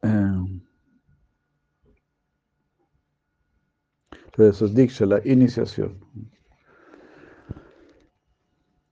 Em, 0.01 0.61
eso 4.37 4.65
es 4.65 4.75
Diksha, 4.75 5.05
la 5.05 5.21
iniciación. 5.25 5.99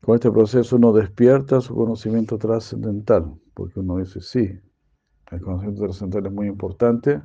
Con 0.07 0.15
este 0.15 0.31
proceso 0.31 0.77
uno 0.77 0.93
despierta 0.93 1.59
su 1.59 1.75
conocimiento 1.75 2.37
trascendental, 2.37 3.37
porque 3.53 3.81
uno 3.81 3.97
dice, 3.97 4.21
sí, 4.21 4.57
el 5.31 5.41
conocimiento 5.41 5.83
trascendental 5.83 6.27
es 6.27 6.31
muy 6.31 6.47
importante, 6.47 7.21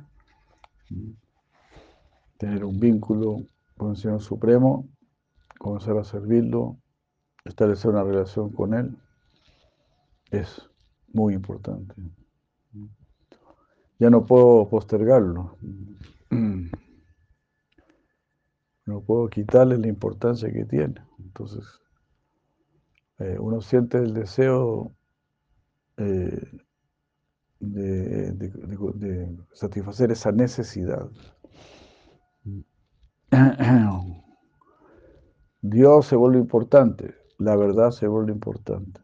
tener 2.37 2.65
un 2.65 2.77
vínculo 2.81 3.37
con 3.77 3.91
el 3.91 3.95
Señor 3.95 4.21
Supremo, 4.21 4.85
comenzar 5.59 5.97
a 5.97 6.03
servirlo, 6.03 6.77
establecer 7.45 7.91
una 7.91 8.03
relación 8.03 8.51
con 8.51 8.73
Él, 8.73 8.97
es 10.29 10.69
muy 11.13 11.35
importante. 11.35 11.95
Ya 13.97 14.09
no 14.09 14.25
puedo 14.25 14.67
postergarlo. 14.67 15.55
No 18.85 18.99
puedo 18.99 19.29
quitarle 19.29 19.77
la 19.77 19.87
importancia 19.87 20.51
que 20.51 20.65
tiene. 20.65 20.95
Entonces, 21.17 21.79
eh, 23.23 23.39
uno 23.39 23.61
siente 23.61 23.99
el 23.99 24.13
deseo 24.13 24.91
eh, 25.95 26.59
de, 27.61 29.37
satisfacer 29.53 30.11
esa 30.11 30.33
necesidad. 30.33 31.09
Dios 35.61 36.05
se 36.05 36.17
vuelve 36.17 36.39
importante, 36.39 37.15
la 37.37 37.55
verdad 37.55 37.91
se 37.91 38.07
vuelve 38.07 38.33
importante. 38.33 38.99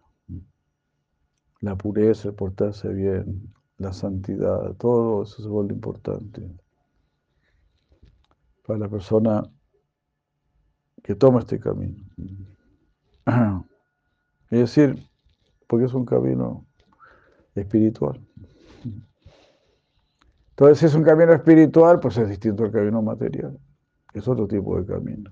La 1.61 1.77
pureza, 1.77 2.27
el 2.27 2.35
portarse 2.35 2.89
bien, 2.89 3.53
la 3.77 3.93
santidad, 3.93 4.75
todo 4.75 5.23
eso 5.23 5.41
se 5.41 5.47
vuelve 5.47 5.73
importante. 5.73 6.41
Para 8.67 8.79
la 8.79 8.89
persona 8.89 9.43
que 11.03 11.15
toma 11.15 11.39
este 11.39 11.57
camino. 11.57 12.03
Es 14.49 14.59
decir, 14.59 15.07
porque 15.67 15.85
es 15.85 15.93
un 15.93 16.05
camino 16.05 16.65
espiritual. 17.55 18.19
Entonces, 20.51 20.79
si 20.79 20.85
es 20.87 20.95
un 20.95 21.03
camino 21.03 21.33
espiritual, 21.33 21.99
pues 21.99 22.17
es 22.17 22.27
distinto 22.27 22.63
al 22.63 22.71
camino 22.71 23.01
material. 23.01 23.57
Es 24.13 24.27
otro 24.27 24.47
tipo 24.47 24.77
de 24.81 24.85
camino. 24.85 25.31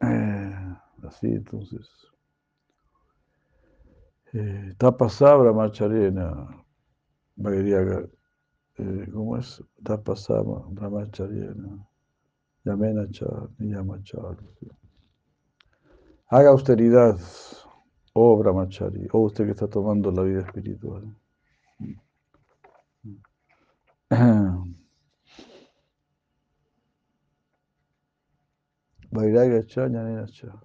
Eh, 0.00 0.76
así, 1.06 1.28
entonces. 1.28 1.88
Eh, 4.32 4.74
Tapasá 4.76 5.34
Brahmacharena, 5.36 6.62
eh, 7.38 9.08
¿cómo 9.12 9.38
es? 9.38 9.62
Tapasá 9.82 10.42
Brahmacharena, 10.42 11.86
Yamenachar, 12.64 13.48
Niyamachar. 13.58 14.36
Haga 16.28 16.50
austeridad, 16.50 17.18
oh 18.12 18.36
Brahmachari, 18.36 19.06
oh 19.12 19.20
usted 19.26 19.44
que 19.44 19.52
está 19.52 19.68
tomando 19.68 20.10
la 20.10 20.22
vida 20.22 20.40
espiritual. 20.40 21.04
Vairagacha, 29.10 29.88
Ñanenacha. 29.88 30.60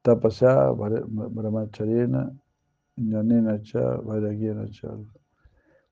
Tapasya, 0.00 0.70
Brahmacharena, 0.70 2.32
Ñanenacha, 2.96 3.96
Vairagyenacha. 3.98 4.88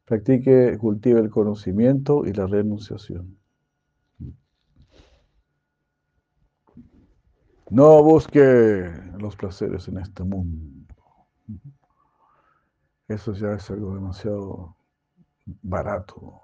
Practique, 0.06 0.78
cultive 0.78 1.20
el 1.20 1.28
conocimiento 1.28 2.24
y 2.24 2.32
la 2.32 2.46
renunciación. 2.46 3.39
No 7.70 8.02
busque 8.02 8.90
los 9.18 9.36
placeres 9.36 9.86
en 9.88 9.98
este 9.98 10.24
mundo. 10.24 10.86
Eso 13.06 13.32
ya 13.32 13.52
es 13.54 13.70
algo 13.70 13.94
demasiado 13.94 14.76
barato. 15.62 16.40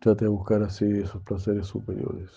Trate 0.00 0.24
de 0.24 0.30
buscar 0.30 0.62
así 0.62 0.84
esos 0.86 1.22
placeres 1.22 1.66
superiores. 1.66 2.30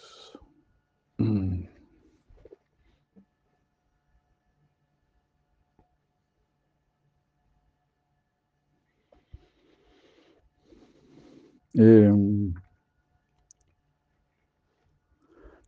Eh, 11.73 12.11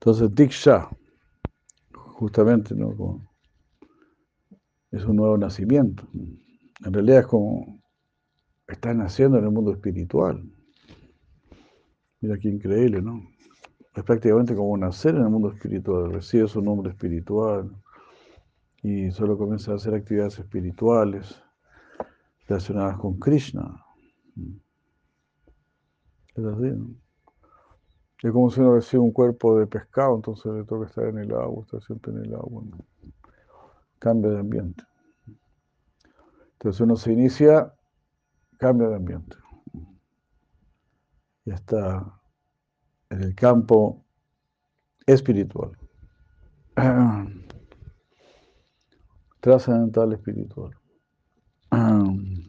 Entonces, 0.01 0.33
Diksha, 0.33 0.89
justamente, 1.93 2.73
es 4.89 5.05
un 5.05 5.15
nuevo 5.15 5.37
nacimiento. 5.37 6.07
En 6.83 6.91
realidad 6.91 7.19
es 7.19 7.27
como 7.27 7.79
está 8.67 8.95
naciendo 8.95 9.37
en 9.37 9.43
el 9.43 9.51
mundo 9.51 9.71
espiritual. 9.73 10.43
Mira 12.19 12.35
qué 12.39 12.49
increíble, 12.49 12.99
¿no? 13.03 13.21
Es 13.93 14.03
prácticamente 14.03 14.55
como 14.55 14.75
nacer 14.75 15.13
en 15.13 15.21
el 15.21 15.29
mundo 15.29 15.51
espiritual. 15.51 16.11
Recibe 16.11 16.47
su 16.47 16.63
nombre 16.63 16.89
espiritual 16.89 17.69
y 18.81 19.11
solo 19.11 19.37
comienza 19.37 19.71
a 19.71 19.75
hacer 19.75 19.93
actividades 19.93 20.39
espirituales 20.39 21.39
relacionadas 22.47 22.97
con 22.97 23.19
Krishna. 23.19 23.85
Es 26.33 26.43
así, 26.43 26.71
¿no? 26.71 27.11
Es 28.23 28.31
como 28.31 28.51
si 28.51 28.60
uno 28.60 28.75
recibe 28.75 29.01
un 29.01 29.12
cuerpo 29.12 29.57
de 29.57 29.65
pescado, 29.65 30.15
entonces 30.15 30.53
le 30.53 30.63
toca 30.63 30.86
estar 30.86 31.05
en 31.05 31.17
el 31.17 31.34
agua, 31.34 31.63
estar 31.63 31.81
siempre 31.81 32.12
en 32.12 32.25
el 32.25 32.36
agua. 32.36 32.63
Cambia 33.97 34.31
de 34.31 34.39
ambiente. 34.39 34.84
Entonces 36.53 36.81
uno 36.81 36.95
se 36.95 37.12
inicia, 37.12 37.73
cambia 38.57 38.89
de 38.89 38.95
ambiente. 38.95 39.36
y 41.45 41.51
está 41.51 42.21
en 43.10 43.23
el 43.23 43.34
campo 43.34 44.05
espiritual. 45.07 45.71
Trascendental 49.41 50.13
espiritual. 50.13 50.71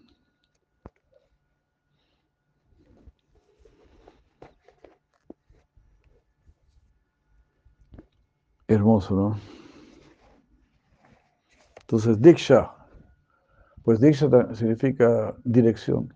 Hermoso, 8.72 9.14
¿no? 9.14 9.38
Entonces, 11.80 12.20
Diksha, 12.20 12.74
pues 13.82 14.00
Diksha 14.00 14.54
significa 14.54 15.36
dirección. 15.44 16.12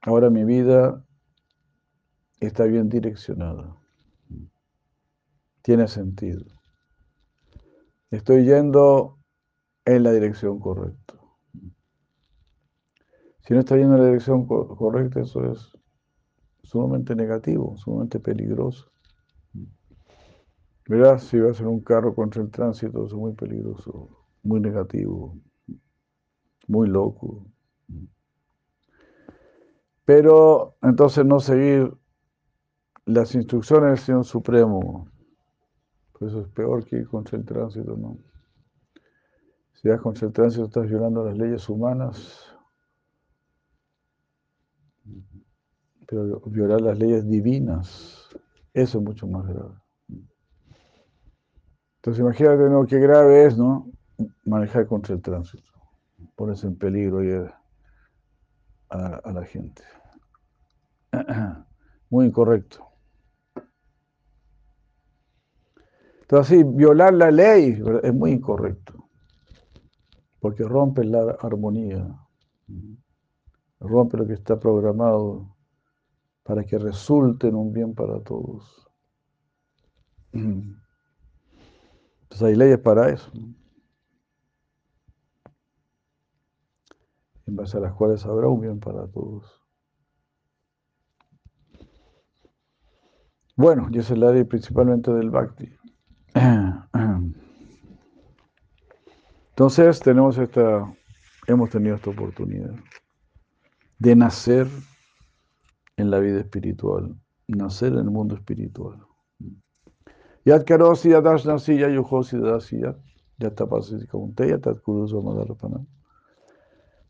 Ahora 0.00 0.30
mi 0.30 0.44
vida 0.44 1.04
está 2.40 2.64
bien 2.64 2.88
direccionada. 2.88 3.76
Tiene 5.62 5.88
sentido. 5.88 6.44
Estoy 8.10 8.44
yendo 8.44 9.18
en 9.84 10.02
la 10.02 10.12
dirección 10.12 10.60
correcta. 10.60 11.14
Si 13.40 13.52
no 13.52 13.60
está 13.60 13.76
yendo 13.76 13.96
en 13.96 14.00
la 14.00 14.06
dirección 14.06 14.46
correcta, 14.46 15.20
eso 15.20 15.44
es 15.50 15.72
sumamente 16.62 17.14
negativo, 17.14 17.76
sumamente 17.76 18.18
peligroso. 18.18 18.93
Verás, 20.86 21.24
si 21.24 21.40
vas 21.40 21.60
en 21.60 21.66
un 21.66 21.80
carro 21.80 22.14
contra 22.14 22.42
el 22.42 22.50
tránsito, 22.50 23.06
es 23.06 23.14
muy 23.14 23.32
peligroso, 23.32 24.10
muy 24.42 24.60
negativo, 24.60 25.34
muy 26.66 26.88
loco. 26.88 27.46
Pero 30.04 30.76
entonces 30.82 31.24
no 31.24 31.40
seguir 31.40 31.90
las 33.06 33.34
instrucciones 33.34 33.90
del 33.90 33.98
Señor 33.98 34.24
Supremo, 34.26 35.08
pues 36.12 36.32
eso 36.32 36.42
es 36.42 36.48
peor 36.48 36.84
que 36.84 36.96
ir 36.96 37.08
contra 37.08 37.38
el 37.38 37.46
tránsito, 37.46 37.96
¿no? 37.96 38.18
Si 39.72 39.88
vas 39.88 40.00
contra 40.00 40.26
el 40.26 40.32
tránsito 40.34 40.64
estás 40.64 40.88
violando 40.88 41.24
las 41.24 41.36
leyes 41.36 41.66
humanas, 41.68 42.54
pero 46.06 46.40
violar 46.46 46.82
las 46.82 46.98
leyes 46.98 47.26
divinas, 47.26 48.28
eso 48.74 48.98
es 48.98 49.04
mucho 49.04 49.26
más 49.26 49.46
grave. 49.46 49.83
Entonces 52.04 52.20
imagínate 52.20 52.68
¿no? 52.68 52.84
qué 52.84 52.98
grave 52.98 53.46
es 53.46 53.56
¿no? 53.56 53.90
manejar 54.44 54.86
contra 54.86 55.14
el 55.14 55.22
tránsito. 55.22 55.72
Pones 56.36 56.62
en 56.62 56.76
peligro 56.76 57.20
a, 58.90 59.32
la 59.32 59.42
gente. 59.46 59.82
Muy 62.10 62.26
incorrecto. 62.26 62.86
Entonces, 66.20 66.58
sí, 66.58 66.62
violar 66.62 67.14
la 67.14 67.30
ley 67.30 67.82
es 68.02 68.14
muy 68.14 68.32
incorrecto, 68.32 69.08
porque 70.40 70.64
rompe 70.64 71.04
la 71.04 71.36
armonía, 71.40 72.06
rompe 73.78 74.16
lo 74.16 74.26
que 74.26 74.32
está 74.32 74.58
programado 74.58 75.54
para 76.42 76.64
que 76.64 76.78
resulte 76.78 77.48
en 77.48 77.54
un 77.56 77.72
bien 77.72 77.94
para 77.94 78.20
todos. 78.20 78.90
Entonces 82.34 82.48
hay 82.48 82.56
leyes 82.56 82.80
para 82.80 83.10
eso. 83.10 83.30
En 87.46 87.54
base 87.54 87.76
a 87.76 87.80
las 87.80 87.92
cuales 87.94 88.26
habrá 88.26 88.48
un 88.48 88.60
bien 88.60 88.80
para 88.80 89.06
todos. 89.06 89.62
Bueno, 93.54 93.86
y 93.92 93.98
es 93.98 94.10
la 94.10 94.32
ley 94.32 94.42
principalmente 94.42 95.12
del 95.12 95.30
Bhakti. 95.30 95.76
Entonces 99.50 100.00
tenemos 100.00 100.36
esta, 100.36 100.92
hemos 101.46 101.70
tenido 101.70 101.94
esta 101.94 102.10
oportunidad 102.10 102.74
de 104.00 104.16
nacer 104.16 104.66
en 105.96 106.10
la 106.10 106.18
vida 106.18 106.40
espiritual, 106.40 107.14
nacer 107.46 107.92
en 107.92 108.00
el 108.00 108.10
mundo 108.10 108.34
espiritual. 108.34 109.13
Yat 110.44 110.66
karosi 110.66 111.10
yadashnasi 111.10 111.80
ya 111.80 111.88
yujosi 111.88 112.38
dasi 112.38 112.80
ya 112.80 112.94
yatapasi 113.38 114.06
kaunteya 114.06 114.60
tat 114.60 114.78
kuruso 114.80 115.22
madarapana. 115.22 115.86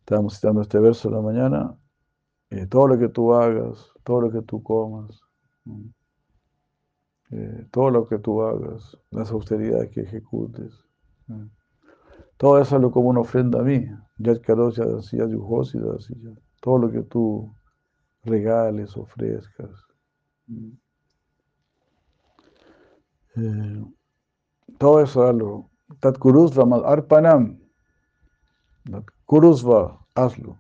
Estamos 0.01 0.35
citando 0.35 0.61
este 0.61 0.79
verso 0.79 1.09
en 1.09 1.15
la 1.15 1.21
mañana. 1.21 1.77
Eh, 2.51 2.67
todo 2.67 2.87
lo 2.89 2.99
que 2.99 3.09
tú 3.09 3.35
hagas, 3.35 3.91
todo 4.05 4.21
lo 4.21 4.31
que 4.31 4.43
tú 4.43 4.63
comas, 4.63 5.21
eh, 7.31 7.67
todo 7.73 7.91
lo 7.91 8.07
que 8.07 8.19
tú 8.19 8.43
hagas, 8.43 8.97
las 9.11 9.31
austeridades 9.33 9.91
que 9.91 10.03
ejecutes, 10.03 10.73
todo 12.37 12.61
eso 12.61 12.79
lo 12.79 12.91
como 12.93 13.09
una 13.09 13.21
ofrenda 13.21 13.61
a 13.61 13.63
mí. 13.63 13.85
Yat 14.19 14.43
karosi 14.43 14.81
yadasi 14.81 15.17
ya 15.17 15.27
yujosi 15.27 15.79
dasi 15.79 16.15
ya. 16.23 16.31
Todo 16.61 16.79
lo 16.79 16.93
que 16.93 17.03
tú 17.03 17.53
regales, 18.23 18.97
ofrezcas. 18.97 19.71
Eh, 23.37 23.85
todo 24.79 25.01
eso 25.01 25.27
hazlo. 25.27 25.71
Tat 26.01 26.19
kurusva 26.19 26.65
arpanam. 26.87 27.59
Kurusva, 29.25 30.07
hazlo. 30.15 30.59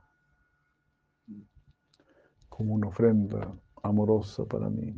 Como 2.48 2.74
una 2.74 2.88
ofrenda 2.88 3.52
amorosa 3.82 4.44
para 4.44 4.70
mí. 4.70 4.94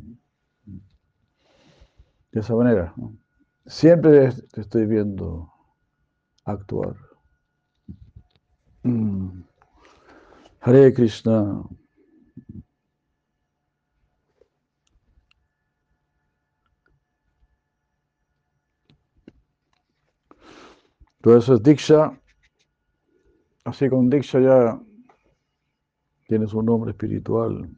De 2.32 2.40
esa 2.40 2.54
manera. 2.54 2.94
Siempre 3.66 4.30
te 4.52 4.60
estoy 4.60 4.86
viendo 4.86 5.52
actuar. 6.44 6.96
Mm. 8.82 9.42
Hare 10.60 10.92
Krishna. 10.94 11.64
Todo 21.26 21.38
eso 21.38 21.54
es 21.54 21.62
Diksha. 21.64 22.16
Así 23.64 23.88
con 23.90 24.08
Diksha 24.08 24.38
ya 24.38 24.80
tienes 26.28 26.54
un 26.54 26.66
nombre 26.66 26.92
espiritual. 26.92 27.68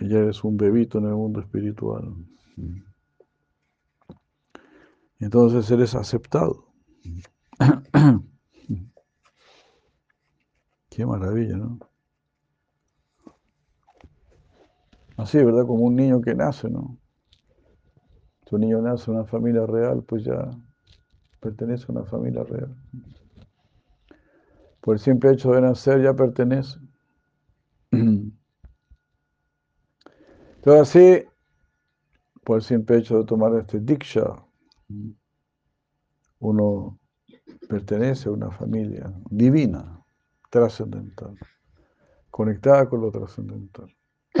Y 0.00 0.08
ya 0.08 0.20
eres 0.20 0.42
un 0.42 0.56
bebito 0.56 0.96
en 0.96 1.04
el 1.08 1.14
mundo 1.14 1.40
espiritual. 1.40 2.14
Entonces 5.18 5.70
eres 5.70 5.94
aceptado. 5.94 6.72
Qué 10.88 11.04
maravilla, 11.04 11.58
¿no? 11.58 11.78
Así, 15.18 15.44
¿verdad? 15.44 15.66
Como 15.66 15.84
un 15.84 15.94
niño 15.94 16.22
que 16.22 16.34
nace, 16.34 16.70
¿no? 16.70 16.96
Un 18.50 18.60
niño 18.62 18.80
nace 18.80 19.10
en 19.10 19.18
una 19.18 19.26
familia 19.26 19.66
real, 19.66 20.02
pues 20.04 20.24
ya 20.24 20.50
pertenece 21.44 21.84
a 21.88 21.92
una 21.92 22.04
familia 22.04 22.42
real. 22.42 22.74
Por 24.80 24.94
el 24.94 25.00
simple 25.00 25.32
hecho 25.32 25.52
de 25.52 25.60
nacer 25.60 26.02
ya 26.02 26.14
pertenece. 26.14 26.78
Entonces 27.90 28.32
así, 30.64 31.22
por 32.42 32.56
el 32.56 32.62
simple 32.62 32.96
hecho 32.96 33.18
de 33.18 33.24
tomar 33.26 33.54
este 33.56 33.78
diksha, 33.78 34.42
uno 36.38 36.98
pertenece 37.68 38.30
a 38.30 38.32
una 38.32 38.50
familia 38.50 39.12
divina, 39.28 40.02
trascendental, 40.48 41.36
conectada 42.30 42.88
con 42.88 43.02
lo 43.02 43.10
trascendental. 43.10 43.94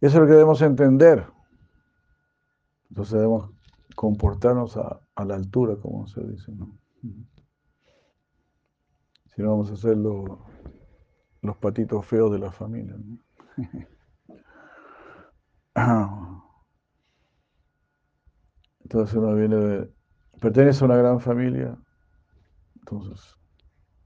Eso 0.00 0.14
es 0.14 0.14
lo 0.14 0.26
que 0.26 0.32
debemos 0.32 0.62
entender. 0.62 1.26
Entonces 2.88 3.14
debemos 3.14 3.55
comportarnos 3.96 4.76
a, 4.76 5.00
la 5.24 5.34
altura, 5.34 5.74
como 5.82 6.06
se 6.06 6.22
dice, 6.22 6.52
¿no? 6.52 6.78
Si 9.34 9.42
no, 9.42 9.50
vamos 9.50 9.70
a 9.72 9.76
ser 9.76 9.96
los 9.96 11.56
patitos 11.60 12.06
feos 12.06 12.30
de 12.30 12.38
la 12.38 12.52
familia. 12.52 12.94
Entonces 18.82 19.16
uno 19.16 19.34
viene 19.34 19.56
de, 19.56 19.90
pertenece 20.40 20.84
a 20.84 20.86
una 20.86 20.96
gran 20.96 21.18
familia, 21.20 21.76
entonces, 22.78 23.36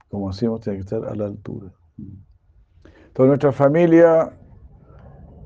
como 0.09 0.29
decimos, 0.29 0.61
tiene 0.61 0.79
que 0.79 0.83
estar 0.83 1.05
a 1.05 1.15
la 1.15 1.25
altura. 1.25 1.71
Entonces 1.97 3.27
nuestra 3.27 3.51
familia 3.51 4.35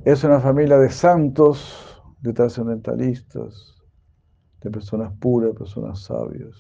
es 0.06 0.24
una 0.24 0.40
familia 0.40 0.78
de 0.78 0.90
santos, 0.90 2.02
de 2.22 2.32
trascendentalistas, 2.32 3.75
de 4.66 4.72
personas 4.72 5.14
puras, 5.20 5.56
personas 5.56 6.02
sabias. 6.02 6.56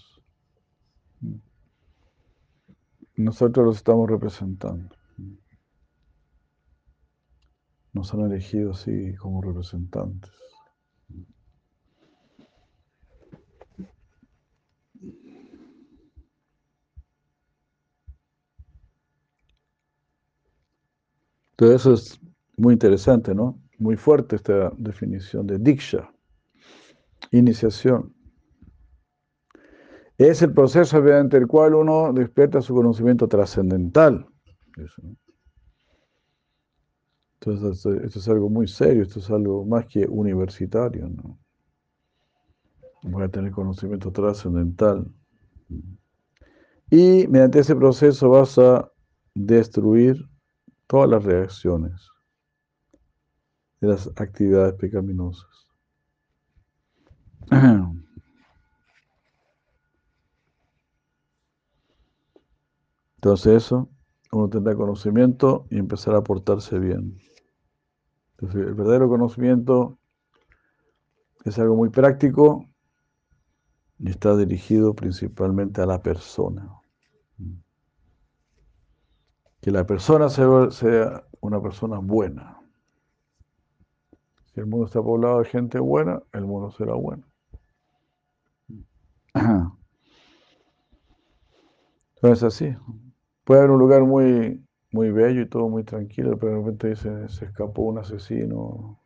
Nosotros 3.18 3.66
los 3.66 3.78
estamos 3.78 4.10
representando. 4.10 4.96
nos 7.96 8.14
han 8.14 8.20
elegido 8.30 8.72
así 8.72 9.16
como 9.16 9.42
representantes. 9.42 10.32
Todo 21.56 21.74
eso 21.74 21.94
es 21.94 22.20
muy 22.58 22.74
interesante, 22.74 23.34
¿no? 23.34 23.62
Muy 23.78 23.96
fuerte 23.96 24.36
esta 24.36 24.72
definición 24.78 25.48
de 25.48 25.58
Diksha, 25.58 26.14
iniciación. 27.38 28.14
Es 30.18 30.42
el 30.42 30.54
proceso 30.54 31.02
mediante 31.02 31.38
el 31.38 31.48
cual 31.48 31.76
uno 31.76 32.14
despierta 32.14 32.62
su 32.62 32.74
conocimiento 32.74 33.28
trascendental. 33.28 34.26
Entonces, 37.40 37.86
esto 37.86 38.20
es 38.20 38.30
algo 38.30 38.50
muy 38.50 38.68
serio, 38.68 39.04
esto 39.04 39.20
es 39.20 39.30
algo 39.30 39.66
más 39.66 39.86
que 39.86 40.08
universitario, 40.08 41.10
¿no? 41.10 41.38
Voy 43.04 43.24
a 43.24 43.30
tener 43.30 43.52
conocimiento 43.52 44.12
trascendental. 44.12 45.06
Y 46.90 47.28
mediante 47.28 47.60
ese 47.60 47.76
proceso 47.76 48.30
vas 48.30 48.58
a 48.58 48.92
destruir 49.36 50.28
todas 50.88 51.10
las 51.10 51.24
reacciones 51.24 52.10
de 53.82 53.90
las 53.90 54.08
actividades 54.16 54.74
pecaminosas. 54.76 55.65
Entonces 63.16 63.64
eso, 63.64 63.90
uno 64.32 64.50
tendrá 64.50 64.76
conocimiento 64.76 65.66
y 65.70 65.80
empezará 65.80 66.20
a 66.20 66.24
portarse 66.24 66.78
bien. 66.78 67.18
Entonces, 68.32 68.68
el 68.68 68.74
verdadero 68.76 69.10
conocimiento 69.10 69.98
es 71.44 71.58
algo 71.58 71.76
muy 71.76 71.90
práctico 71.90 72.66
y 73.98 74.10
está 74.10 74.36
dirigido 74.36 74.94
principalmente 74.94 75.82
a 75.82 75.86
la 75.86 76.02
persona 76.04 76.70
que 79.66 79.72
la 79.72 79.84
persona 79.84 80.30
sea 80.30 81.24
una 81.42 81.60
persona 81.60 81.98
buena. 81.98 82.62
Si 84.54 84.60
el 84.60 84.68
mundo 84.68 84.86
está 84.86 85.02
poblado 85.02 85.40
de 85.40 85.46
gente 85.46 85.80
buena, 85.80 86.22
el 86.34 86.46
mundo 86.46 86.70
será 86.70 86.94
bueno. 86.94 87.24
Entonces 92.16 92.44
así. 92.44 92.76
Puede 93.44 93.60
haber 93.62 93.72
un 93.72 93.80
lugar 93.80 94.04
muy, 94.04 94.66
muy 94.92 95.12
bello 95.12 95.42
y 95.42 95.50
todo 95.50 95.70
muy 95.70 95.84
tranquilo, 95.84 96.38
pero 96.40 96.54
de 96.54 96.58
repente 96.60 96.90
dice, 96.90 97.30
se 97.30 97.46
escapó 97.46 97.84
un 97.84 98.00
asesino. 98.00 99.00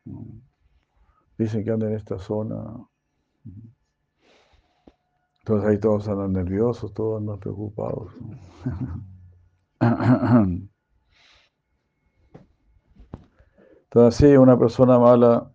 Dicen 1.37 1.63
que 1.63 1.71
anda 1.71 1.87
en 1.87 1.95
esta 1.95 2.17
zona. 2.19 2.55
Entonces 5.39 5.69
ahí 5.69 5.79
todos 5.79 6.07
andan 6.07 6.33
nerviosos, 6.33 6.93
todos 6.93 7.19
andan 7.19 7.39
preocupados. 7.39 8.13
Entonces, 13.83 14.15
sí, 14.15 14.37
una 14.37 14.59
persona 14.59 14.99
mala 14.99 15.51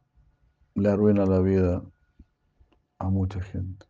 le 0.75 0.89
arruina 0.89 1.25
la 1.25 1.39
vida 1.39 1.85
a 2.99 3.09
mucha 3.09 3.41
gente. 3.41 3.87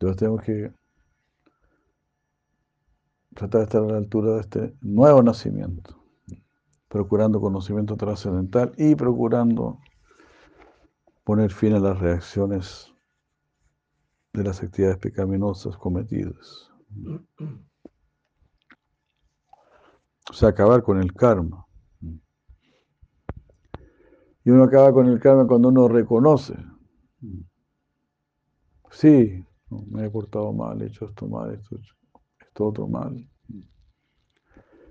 Entonces 0.00 0.16
tenemos 0.16 0.42
que 0.42 0.72
tratar 3.34 3.60
de 3.60 3.64
estar 3.64 3.82
a 3.82 3.86
la 3.86 3.98
altura 3.98 4.32
de 4.32 4.40
este 4.40 4.74
nuevo 4.80 5.22
nacimiento, 5.22 6.02
procurando 6.88 7.38
conocimiento 7.38 7.98
trascendental 7.98 8.72
y 8.78 8.94
procurando 8.94 9.78
poner 11.22 11.52
fin 11.52 11.74
a 11.74 11.80
las 11.80 11.98
reacciones 11.98 12.94
de 14.32 14.42
las 14.42 14.62
actividades 14.62 14.96
pecaminosas 14.96 15.76
cometidas. 15.76 16.70
O 20.30 20.32
sea, 20.32 20.48
acabar 20.48 20.82
con 20.82 20.98
el 20.98 21.12
karma. 21.12 21.66
Y 24.44 24.50
uno 24.50 24.64
acaba 24.64 24.94
con 24.94 25.08
el 25.08 25.20
karma 25.20 25.46
cuando 25.46 25.68
uno 25.68 25.88
reconoce. 25.88 26.56
Sí, 28.90 29.44
me 29.70 30.04
he 30.06 30.10
portado 30.10 30.52
mal, 30.52 30.80
he 30.82 30.86
hecho 30.86 31.06
esto 31.06 31.26
mal, 31.26 31.54
esto, 31.54 31.78
esto 32.40 32.66
otro 32.66 32.88
mal. 32.88 33.28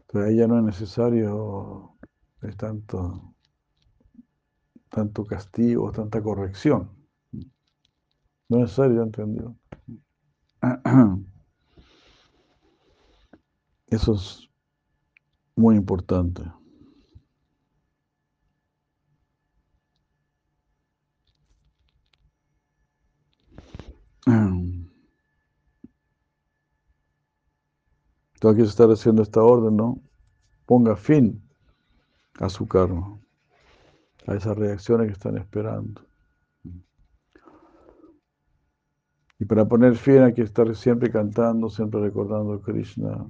Entonces 0.01 0.31
ahí 0.31 0.37
ya 0.37 0.47
no 0.47 0.57
es 0.57 0.63
necesario 0.65 1.95
tanto, 2.57 3.35
tanto 4.89 5.25
castigo, 5.25 5.91
tanta 5.91 6.21
corrección. 6.21 6.89
No 8.47 8.57
es 8.57 8.61
necesario, 8.63 9.03
entendió. 9.03 9.55
Eso 13.87 14.13
es 14.13 14.49
muy 15.55 15.75
importante. 15.75 16.43
Todo 28.39 28.53
aquí 28.53 28.61
se 28.61 28.69
está 28.69 28.85
haciendo 28.85 29.21
esta 29.21 29.43
orden, 29.43 29.75
¿no? 29.75 30.01
Ponga 30.65 30.95
fin 30.95 31.43
a 32.39 32.49
su 32.49 32.67
karma, 32.67 33.19
a 34.27 34.35
esas 34.35 34.57
reacciones 34.57 35.07
que 35.07 35.13
están 35.13 35.37
esperando. 35.37 36.01
Y 39.39 39.45
para 39.45 39.65
poner 39.65 39.95
fin 39.95 40.21
hay 40.23 40.33
que 40.33 40.41
estar 40.41 40.73
siempre 40.75 41.11
cantando, 41.11 41.69
siempre 41.69 42.01
recordando 42.01 42.53
a 42.53 42.61
Krishna. 42.61 43.25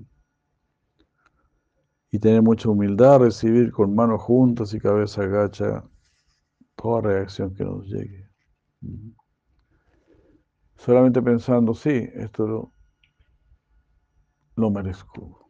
Y 2.11 2.17
tener 2.17 2.41
mucha 2.41 2.69
humildad, 2.69 3.19
recibir 3.19 3.71
con 3.71 3.93
manos 3.93 4.21
juntas 4.21 4.73
y 4.73 4.79
cabeza 4.79 5.23
agacha 5.23 5.83
toda 6.75 7.01
reacción 7.01 7.53
que 7.53 7.63
nos 7.63 7.87
llegue. 7.87 8.27
Solamente 10.77 11.21
pensando, 11.21 11.75
sí, 11.75 12.09
esto 12.13 12.71
lo, 14.59 14.69
merezco. 14.69 15.47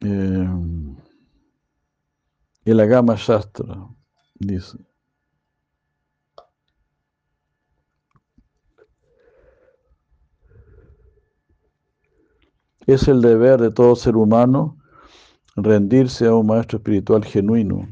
Eh, 0.00 0.46
y 2.66 2.74
la 2.74 2.84
gama 2.86 3.14
Shastra 3.16 3.88
dice. 4.34 4.78
Es 12.86 13.08
el 13.08 13.22
deber 13.22 13.60
de 13.60 13.70
todo 13.70 13.96
ser 13.96 14.16
humano 14.16 14.76
rendirse 15.56 16.26
a 16.26 16.34
un 16.34 16.46
maestro 16.46 16.78
espiritual 16.78 17.24
genuino, 17.24 17.88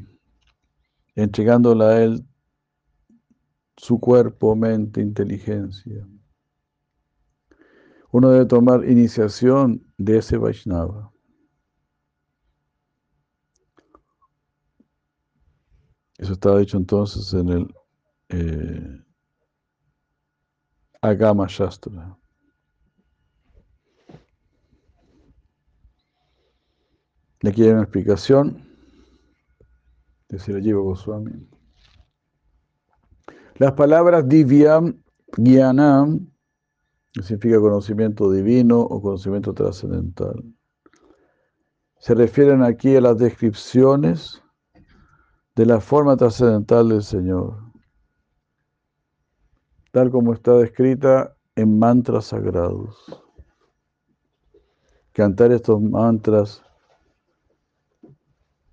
entregándole 1.14 1.84
a 1.84 2.02
él 2.02 2.26
su 3.76 3.98
cuerpo, 3.98 4.54
mente, 4.54 5.00
inteligencia. 5.00 6.06
Uno 8.10 8.30
debe 8.30 8.46
tomar 8.46 8.84
iniciación 8.88 9.82
de 9.96 10.18
ese 10.18 10.36
Vaishnava. 10.36 11.10
Eso 16.18 16.34
estaba 16.34 16.58
dicho 16.60 16.76
entonces 16.76 17.32
en 17.34 17.48
el 17.48 17.74
eh, 18.28 19.02
Agama 21.00 21.46
Shastra. 21.48 22.16
Aquí 27.44 27.64
hay 27.64 27.70
una 27.70 27.82
explicación 27.82 28.71
de 30.32 30.38
Sirajiva 30.38 30.80
Goswami. 30.80 31.46
Las 33.56 33.72
palabras 33.72 34.26
Divyam, 34.26 34.98
Gyanam, 35.36 36.26
significa 37.14 37.60
conocimiento 37.60 38.30
divino 38.30 38.80
o 38.80 39.02
conocimiento 39.02 39.52
trascendental, 39.52 40.42
se 41.98 42.14
refieren 42.14 42.62
aquí 42.62 42.96
a 42.96 43.02
las 43.02 43.18
descripciones 43.18 44.42
de 45.54 45.66
la 45.66 45.80
forma 45.80 46.16
trascendental 46.16 46.88
del 46.88 47.02
Señor, 47.02 47.58
tal 49.92 50.10
como 50.10 50.32
está 50.32 50.54
descrita 50.54 51.36
en 51.56 51.78
mantras 51.78 52.24
sagrados. 52.24 53.22
Cantar 55.12 55.52
estos 55.52 55.82
mantras 55.82 56.64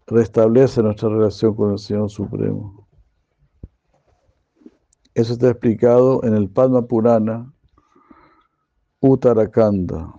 restablece 0.10 0.82
nuestra 0.82 1.10
relación 1.10 1.55
con 1.55 1.72
el 1.72 1.80
Señor 1.80 2.10
Supremo. 2.10 2.88
Eso 5.14 5.34
está 5.34 5.49
explicado 5.49 6.24
en 6.24 6.34
el 6.36 6.49
Padma 6.49 6.82
Purana 6.82 7.53
Uttarakanda, 9.01 10.14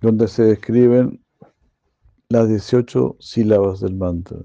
donde 0.00 0.28
se 0.28 0.44
describen 0.44 1.24
las 2.28 2.48
18 2.48 3.16
sílabas 3.18 3.80
del 3.80 3.96
mantra. 3.96 4.38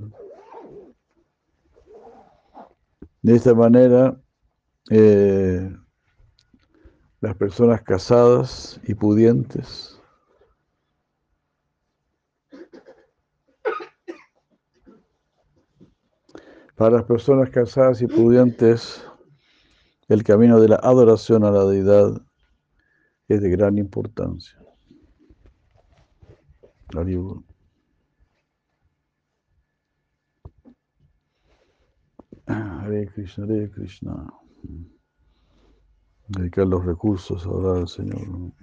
De 3.22 3.36
esta 3.36 3.54
manera, 3.54 4.18
eh, 4.90 5.76
las 7.20 7.36
personas 7.36 7.82
casadas 7.82 8.80
y 8.84 8.94
pudientes 8.94 9.97
para 16.78 16.98
las 16.98 17.06
personas 17.06 17.50
casadas 17.50 18.02
y 18.04 18.08
pudientes 18.08 19.04
el 20.08 20.24
camino 20.24 20.60
de 20.60 20.70
la 20.70 20.76
adoración 20.76 21.44
a 21.44 21.52
la 21.52 21.66
deidad 21.66 22.22
es 23.28 23.42
de 23.42 23.50
gran 23.50 23.80
importancia. 23.80 24.58
Hare 32.46 33.08
Krishna, 33.08 33.44
Hare 33.44 33.70
Krishna. 33.72 34.28
Dedicar 36.28 36.68
los 36.68 36.86
recursos 36.86 37.46
a 37.46 37.50
orar 37.50 37.78
al 37.78 37.88
Señor. 37.88 38.54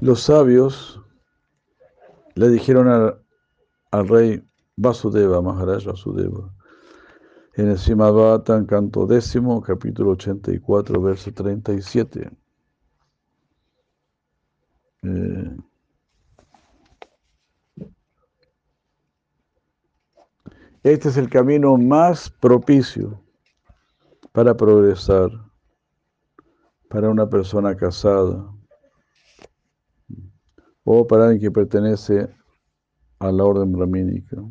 Los 0.00 0.22
sabios 0.22 0.98
le 2.34 2.48
dijeron 2.48 2.88
al 3.90 4.08
rey 4.08 4.42
Vasudeva, 4.76 5.42
Maharaj 5.42 5.84
Vasudeva, 5.84 6.50
en 7.54 7.68
el 7.68 7.78
Simabhatan, 7.78 8.64
canto 8.64 9.06
décimo, 9.06 9.60
capítulo 9.60 10.12
84, 10.12 11.02
verso 11.02 11.30
37. 11.34 12.30
Eh, 15.02 15.56
este 20.82 21.08
es 21.10 21.16
el 21.18 21.28
camino 21.28 21.76
más 21.76 22.30
propicio 22.30 23.20
para 24.32 24.56
progresar 24.56 25.30
para 26.88 27.10
una 27.10 27.28
persona 27.28 27.76
casada 27.76 28.50
o 30.92 31.06
para 31.06 31.26
alguien 31.26 31.40
que 31.40 31.50
pertenece 31.52 32.28
a 33.20 33.30
la 33.30 33.44
orden 33.44 33.70
brahmínica. 33.70 34.42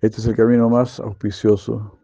Este 0.00 0.20
es 0.20 0.26
el 0.26 0.34
camino 0.34 0.68
más 0.68 0.98
auspicioso, 0.98 1.96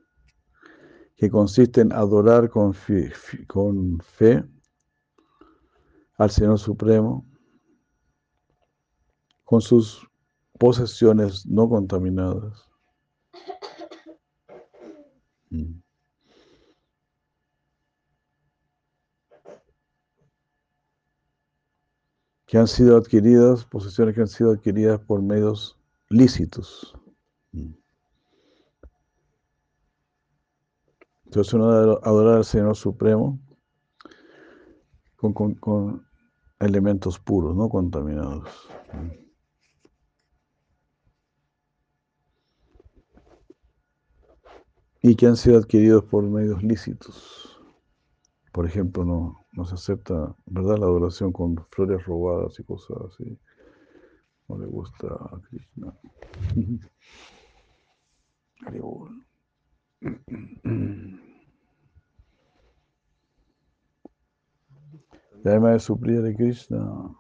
que 1.16 1.28
consiste 1.28 1.80
en 1.80 1.92
adorar 1.92 2.48
con 2.48 2.72
fe, 2.72 3.12
al 6.16 6.30
Señor 6.30 6.60
Supremo, 6.60 7.26
con 9.42 9.60
sus 9.60 10.08
posesiones 10.60 11.44
no 11.44 11.68
contaminadas. 11.68 12.70
Mm. 15.50 15.83
Que 22.46 22.58
han 22.58 22.66
sido 22.66 22.96
adquiridas, 22.96 23.64
posesiones 23.64 24.14
que 24.14 24.20
han 24.20 24.28
sido 24.28 24.52
adquiridas 24.52 25.00
por 25.00 25.22
medios 25.22 25.78
lícitos. 26.08 26.94
Entonces 31.24 31.52
uno 31.54 31.72
debe 31.72 31.98
adorar 32.02 32.36
al 32.36 32.44
Señor 32.44 32.76
Supremo 32.76 33.40
con, 35.16 36.06
elementos 36.60 37.18
puros, 37.18 37.56
no 37.56 37.68
contaminados. 37.68 38.48
Y 45.02 45.16
que 45.16 45.26
han 45.26 45.36
sido 45.36 45.58
adquiridos 45.58 46.04
por 46.04 46.24
medios 46.24 46.62
lícitos. 46.62 47.58
Por 48.52 48.66
ejemplo, 48.66 49.04
no, 49.04 49.43
no 49.54 49.64
se 49.64 49.74
acepta, 49.74 50.34
¿verdad? 50.46 50.78
La 50.78 50.86
adoración 50.86 51.32
con 51.32 51.56
flores 51.70 52.04
robadas 52.04 52.58
y 52.58 52.64
cosas 52.64 52.96
así. 53.08 53.38
No 54.48 54.58
le 54.58 54.66
gusta 54.66 55.06
a 55.06 55.40
Krishna. 55.48 55.94
Y 65.44 65.48
además 65.48 65.72
de 65.72 65.80
suplir 65.80 66.22
de 66.22 66.34
Krishna. 66.34 67.14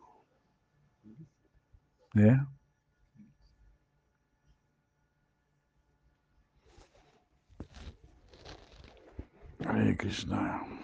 ¿Eh? 2.16 2.38
Hare 9.66 9.96
Krishna. 9.96 10.83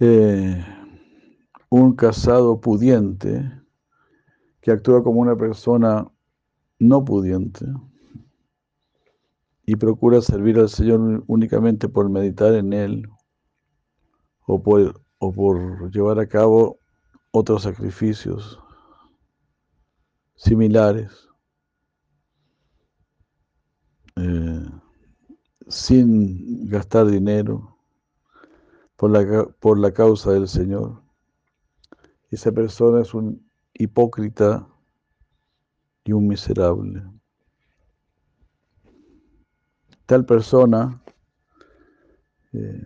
Eh, 0.00 0.64
un 1.70 1.96
casado 1.96 2.60
pudiente 2.60 3.50
que 4.60 4.70
actúa 4.70 5.02
como 5.02 5.20
una 5.20 5.36
persona 5.36 6.06
no 6.78 7.04
pudiente 7.04 7.66
y 9.66 9.74
procura 9.74 10.20
servir 10.22 10.58
al 10.60 10.68
Señor 10.68 11.24
únicamente 11.26 11.88
por 11.88 12.08
meditar 12.08 12.54
en 12.54 12.72
Él 12.72 13.08
o 14.46 14.62
por, 14.62 15.90
llevar 15.90 16.20
a 16.20 16.28
cabo 16.28 16.78
otros 17.32 17.64
sacrificios 17.64 18.58
similares, 20.36 21.28
eh, 24.14 24.64
sin 25.66 26.68
gastar 26.68 27.06
dinero 27.08 27.77
por 28.98 29.12
la, 29.12 29.44
por 29.60 29.78
la 29.78 29.92
causa 29.92 30.32
del 30.32 30.48
Señor. 30.48 31.00
Esa 32.30 32.50
persona 32.50 33.00
es 33.00 33.14
un 33.14 33.48
hipócrita 33.72 34.68
y 36.02 36.12
un 36.12 36.26
miserable. 36.26 37.04
Tal 40.04 40.26
persona, 40.26 41.00
eh, 42.52 42.82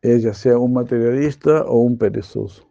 ella 0.00 0.32
sea 0.32 0.58
un 0.58 0.74
materialista 0.74 1.64
o 1.64 1.78
un 1.78 1.98
perezoso. 1.98 2.64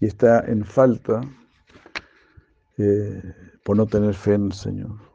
Y 0.00 0.06
está 0.06 0.40
en 0.40 0.64
falta 0.64 1.20
eh, 2.78 3.22
por 3.64 3.76
no 3.76 3.86
tener 3.86 4.14
fe 4.14 4.34
en 4.34 4.46
el 4.46 4.52
Señor. 4.52 5.07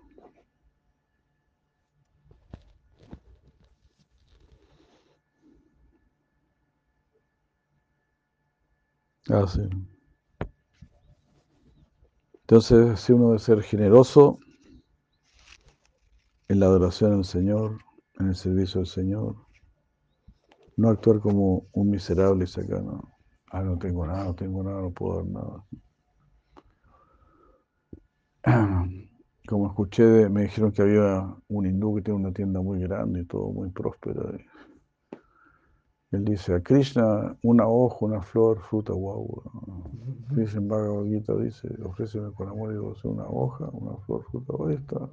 Ah, 9.30 9.46
sí. 9.48 9.62
Entonces, 12.42 13.00
si 13.00 13.12
uno 13.12 13.28
debe 13.28 13.40
ser 13.40 13.62
generoso 13.64 14.40
en 16.48 16.60
la 16.62 16.68
adoración 16.68 17.14
al 17.14 17.26
Señor, 17.26 17.80
en 18.20 18.28
el 18.28 18.36
servicio 18.36 18.80
al 18.80 18.88
Señor, 18.88 19.36
no 20.78 20.90
actuar 20.90 21.20
como 21.20 21.68
un 21.72 21.90
miserable 21.90 22.46
y 22.46 22.48
sacar, 22.48 22.84
no, 22.84 23.14
ah, 23.52 23.62
no 23.62 23.78
tengo 23.78 24.06
nada, 24.06 24.26
no 24.26 24.36
tengo 24.36 24.64
nada, 24.64 24.82
no 24.82 24.92
puedo 24.92 25.18
dar 25.18 25.26
nada. 25.26 25.66
Como 29.48 29.68
escuché, 29.68 30.30
me 30.30 30.44
dijeron 30.44 30.72
que 30.72 30.82
había 30.82 31.36
un 31.50 31.66
hindú 31.66 31.96
que 31.96 32.02
tiene 32.02 32.20
una 32.20 32.34
tienda 32.34 32.62
muy 32.62 32.80
grande 32.80 33.22
y 33.22 33.26
todo 33.26 33.52
muy 33.52 33.70
próspera. 33.70 34.22
Él 36.14 36.26
dice 36.26 36.54
a 36.54 36.62
Krishna 36.62 37.36
una 37.42 37.68
hoja, 37.68 38.06
una 38.06 38.22
flor, 38.22 38.62
fruta, 38.62 38.94
wow. 38.94 39.44
Krishna 40.30 40.60
en 40.60 40.68
Bhagavad 40.68 41.06
Gita 41.06 41.36
dice, 41.38 41.68
ofréceme 41.84 42.32
con 42.34 42.48
amor 42.50 42.70
y 42.70 42.76
devoción 42.76 43.14
una 43.14 43.26
hoja, 43.26 43.68
una 43.72 43.98
flor, 44.06 44.24
fruta, 44.30 44.54
o 44.54 44.70
esta. 44.70 45.10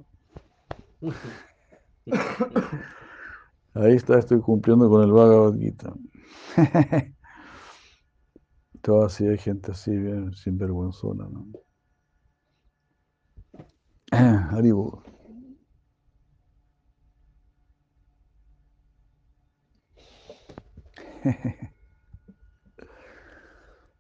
Ahí 3.73 3.95
está, 3.95 4.19
estoy 4.19 4.41
cumpliendo 4.41 4.91
con 4.91 5.03
el 5.03 5.11
Bhagavad 5.11 5.55
Gita. 5.55 5.95
Todo 8.83 9.05
así 9.07 9.27
hay 9.27 9.39
gente 9.39 9.73
así, 9.73 9.97
bien 9.97 10.35
sinvergüenzona, 10.35 11.31
¿no? 11.31 11.47
Haribo. 14.51 15.03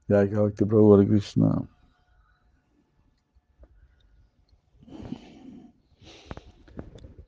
Jai 0.08 0.26
Bhakti 0.26 0.64
Prabhu 0.64 0.96
Hare 0.96 1.06
Krishna. 1.06 1.68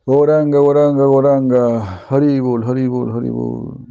Goranga, 0.09 0.59
Goranga, 0.59 1.05
Goranga, 1.07 1.63
Haribol, 2.09 2.65
Haribol, 2.65 3.13
Haribol. 3.13 3.87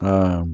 Ah, 0.00 0.44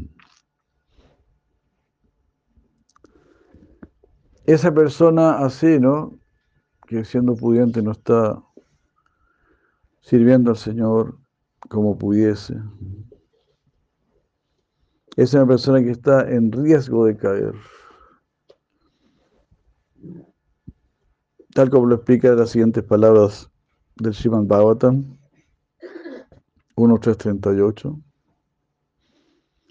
esa 4.46 4.72
persona 4.72 5.38
así, 5.38 5.78
¿no? 5.78 6.18
Que 6.86 7.04
siendo 7.04 7.34
pudiente 7.36 7.82
no 7.82 7.92
está 7.92 8.42
sirviendo 10.00 10.50
al 10.50 10.56
Señor 10.56 11.18
como 11.68 11.96
pudiese. 11.96 12.60
Es 15.16 15.34
una 15.34 15.46
persona 15.46 15.80
que 15.80 15.90
está 15.90 16.28
en 16.30 16.50
riesgo 16.50 17.06
de 17.06 17.16
caer. 17.16 17.54
Tal 21.54 21.70
como 21.70 21.86
lo 21.86 21.96
explica 21.96 22.34
las 22.34 22.50
siguientes 22.50 22.82
palabras 22.82 23.50
del 23.96 24.12
Shivan 24.12 24.48
Bhagavatam 24.48 25.18
1.338. 26.76 28.02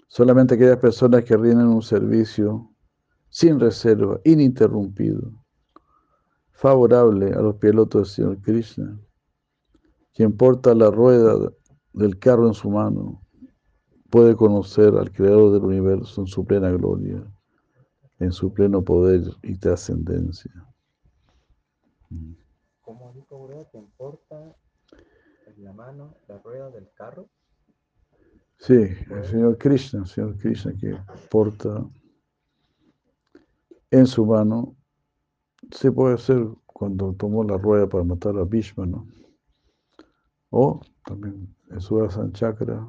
Solamente 0.06 0.54
aquellas 0.54 0.78
personas 0.78 1.24
que 1.24 1.36
rinden 1.36 1.66
un 1.66 1.82
servicio 1.82 2.71
sin 3.32 3.58
reserva, 3.58 4.20
ininterrumpido, 4.24 5.32
favorable 6.50 7.32
a 7.32 7.40
los 7.40 7.56
pilotos 7.56 8.02
del 8.02 8.14
Señor 8.14 8.42
Krishna, 8.42 9.00
quien 10.12 10.36
porta 10.36 10.74
la 10.74 10.90
rueda 10.90 11.34
del 11.94 12.18
carro 12.18 12.46
en 12.46 12.52
su 12.52 12.70
mano, 12.70 13.22
puede 14.10 14.36
conocer 14.36 14.94
al 14.94 15.10
Creador 15.10 15.54
del 15.54 15.62
universo 15.62 16.20
en 16.20 16.26
su 16.26 16.44
plena 16.44 16.70
gloria, 16.72 17.24
en 18.18 18.32
su 18.32 18.52
pleno 18.52 18.84
poder 18.84 19.22
y 19.42 19.56
trascendencia. 19.56 20.52
¿Cómo 22.82 23.14
dijo 23.14 23.48
quien 23.70 23.90
porta 23.96 24.54
en 25.46 25.64
la 25.64 25.72
mano 25.72 26.16
la 26.28 26.36
rueda 26.36 26.70
del 26.70 26.90
carro? 26.92 27.30
Sí, 28.58 28.90
el 29.10 29.24
Señor 29.24 29.56
Krishna, 29.56 30.00
el 30.00 30.06
Señor 30.06 30.36
Krishna 30.36 30.74
que 30.78 30.98
porta 31.30 31.82
en 33.92 34.06
su 34.06 34.26
mano, 34.26 34.74
se 35.70 35.92
puede 35.92 36.14
hacer 36.14 36.44
cuando 36.66 37.14
tomó 37.14 37.44
la 37.44 37.56
rueda 37.56 37.88
para 37.88 38.02
matar 38.02 38.36
a 38.36 38.44
Bhishma. 38.44 38.86
O 40.50 40.80
también 41.04 41.54
en 41.70 41.80
su 41.80 42.08
Chakra. 42.32 42.88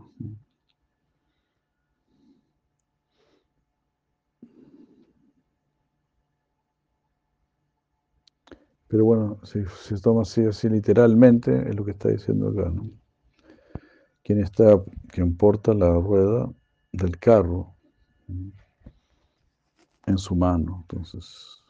Pero 8.87 9.05
bueno, 9.05 9.39
si 9.43 9.63
se 9.65 9.99
toma 9.99 10.21
así, 10.21 10.45
así 10.45 10.69
literalmente, 10.69 11.69
es 11.69 11.75
lo 11.75 11.85
que 11.85 11.91
está 11.91 12.09
diciendo 12.09 12.49
acá, 12.49 12.69
¿no? 12.69 12.83
quien 14.23 14.39
está, 14.39 14.81
quien 15.09 15.35
porta 15.35 15.73
la 15.73 15.89
rueda 15.89 16.51
del 16.91 17.17
carro 17.19 17.75
en 20.05 20.17
su 20.17 20.35
mano. 20.35 20.79
Entonces, 20.83 21.63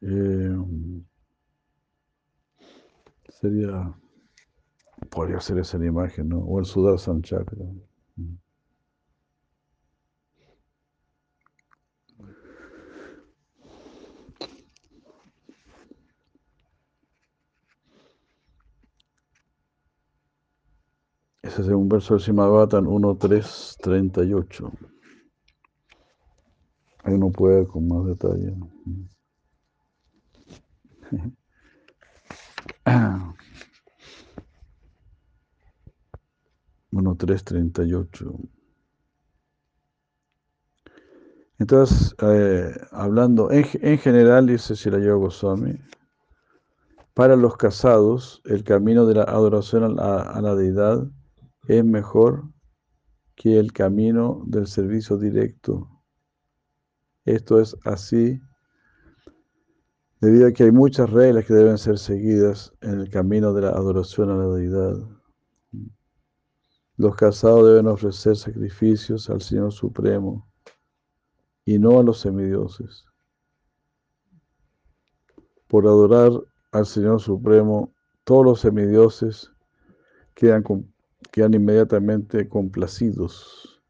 eh, 0.00 0.56
sería, 3.28 3.94
podría 5.10 5.40
ser 5.40 5.58
esa 5.58 5.78
la 5.78 5.86
imagen, 5.86 6.28
¿no? 6.28 6.38
O 6.38 6.60
el 6.60 6.64
Sudarshan 6.64 7.20
Chakra. 7.22 7.64
Ese 21.42 21.62
es 21.62 21.68
un 21.68 21.88
verso 21.88 22.14
del 22.14 22.22
Simabatan 22.22 22.86
1.3.38. 22.86 24.70
Ahí 27.06 27.14
uno 27.14 27.30
puede 27.30 27.64
con 27.68 27.86
más 27.86 28.04
detalle. 28.04 28.52
1.3.38. 36.90 38.48
Entonces, 41.60 42.14
eh, 42.22 42.74
hablando 42.90 43.52
en, 43.52 43.64
en, 43.82 43.98
general, 43.98 44.48
dice 44.48 44.74
Goswami, 44.90 45.78
para 47.14 47.36
los 47.36 47.56
casados, 47.56 48.42
el 48.46 48.64
camino 48.64 49.06
de 49.06 49.14
la 49.14 49.22
adoración 49.22 50.00
a 50.00 50.40
la 50.40 50.54
deidad 50.56 51.06
es 51.68 51.84
mejor 51.84 52.50
que 53.36 53.60
el 53.60 53.72
camino 53.72 54.42
del 54.46 54.66
servicio 54.66 55.16
directo. 55.18 55.95
Esto 57.26 57.60
es 57.60 57.76
así 57.84 58.40
debido 60.20 60.48
a 60.48 60.52
que 60.52 60.64
hay 60.64 60.70
muchas 60.70 61.10
reglas 61.10 61.44
que 61.44 61.54
deben 61.54 61.76
ser 61.76 61.98
seguidas 61.98 62.72
en 62.80 63.00
el 63.00 63.10
camino 63.10 63.52
de 63.52 63.62
la 63.62 63.68
adoración 63.70 64.30
a 64.30 64.36
la 64.36 64.46
deidad. 64.48 64.96
Los 66.96 67.14
casados 67.16 67.68
deben 67.68 67.88
ofrecer 67.88 68.36
sacrificios 68.36 69.28
al 69.28 69.42
Señor 69.42 69.72
Supremo 69.72 70.48
y 71.64 71.78
no 71.78 72.00
a 72.00 72.02
los 72.02 72.20
semidioses. 72.20 73.04
Por 75.68 75.86
adorar 75.86 76.30
al 76.72 76.86
Señor 76.86 77.20
Supremo, 77.20 77.92
todos 78.24 78.44
los 78.44 78.60
semidioses 78.60 79.50
quedan 80.34 80.64
quedan 81.32 81.54
inmediatamente 81.54 82.48
complacidos, 82.48 83.82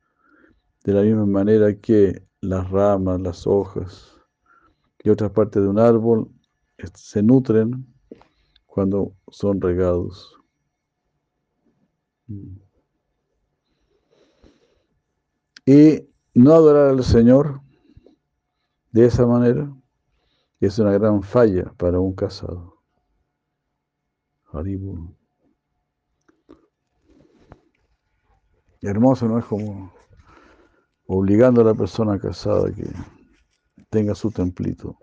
de 0.85 0.95
la 0.95 1.03
misma 1.03 1.27
manera 1.27 1.79
que 1.79 2.26
las 2.41 2.71
ramas, 2.71 3.21
las 3.21 3.47
hojas 3.47 4.17
y 5.03 5.11
otras 5.11 5.31
partes 5.31 5.63
de 5.63 5.69
un 5.69 5.79
árbol 5.79 6.31
se 6.95 7.23
nutren 7.23 7.87
cuando 8.67 9.13
son 9.29 9.61
regados. 9.61 10.39
Y 15.65 16.09
no 16.35 16.53
adorar 16.53 16.91
al 16.91 17.05
Señor 17.05 17.61
de 18.93 19.07
esa 19.07 19.27
manera 19.27 19.73
es 20.61 20.79
una 20.79 20.93
gran 20.93 21.23
falla 21.23 21.73
para 21.77 22.01
un 22.01 22.15
casado. 22.15 22.77
Haribu. 24.53 25.17
hermoso, 28.83 29.27
¿no? 29.29 29.39
Es 29.39 29.45
como 29.45 29.93
obligando 31.07 31.61
a 31.61 31.65
la 31.65 31.75
persona 31.75 32.19
casada 32.19 32.73
que 32.73 32.87
tenga 33.91 34.15
su 34.15 34.31
templito. 34.31 34.99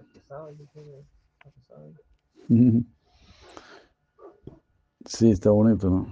Sí, 5.05 5.31
está 5.31 5.51
bonito, 5.51 5.89
¿no? 5.89 6.07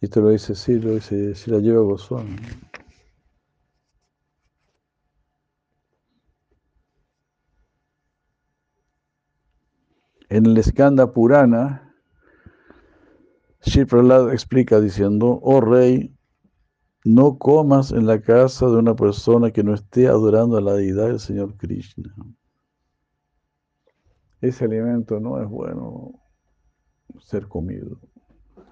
Y 0.00 0.06
esto 0.06 0.22
lo 0.22 0.30
dice, 0.30 0.54
sí, 0.54 0.78
lo 0.78 0.94
dice, 0.94 1.34
si 1.34 1.50
la 1.50 1.58
lleva 1.58 1.82
Goswami. 1.82 2.36
En 10.30 10.46
el 10.46 10.62
Skanda 10.64 11.12
Purana, 11.12 11.89
Shri 13.62 13.84
Prahlad 13.84 14.32
explica 14.32 14.80
diciendo, 14.80 15.38
oh 15.42 15.60
rey, 15.60 16.16
no 17.04 17.38
comas 17.38 17.92
en 17.92 18.06
la 18.06 18.20
casa 18.20 18.66
de 18.66 18.76
una 18.76 18.94
persona 18.94 19.50
que 19.50 19.62
no 19.62 19.74
esté 19.74 20.06
adorando 20.06 20.56
a 20.56 20.60
la 20.60 20.74
deidad 20.74 21.08
del 21.08 21.20
Señor 21.20 21.56
Krishna. 21.56 22.14
Ese 24.40 24.64
alimento 24.64 25.20
no 25.20 25.40
es 25.40 25.48
bueno 25.48 26.12
ser 27.20 27.48
comido. 27.48 27.98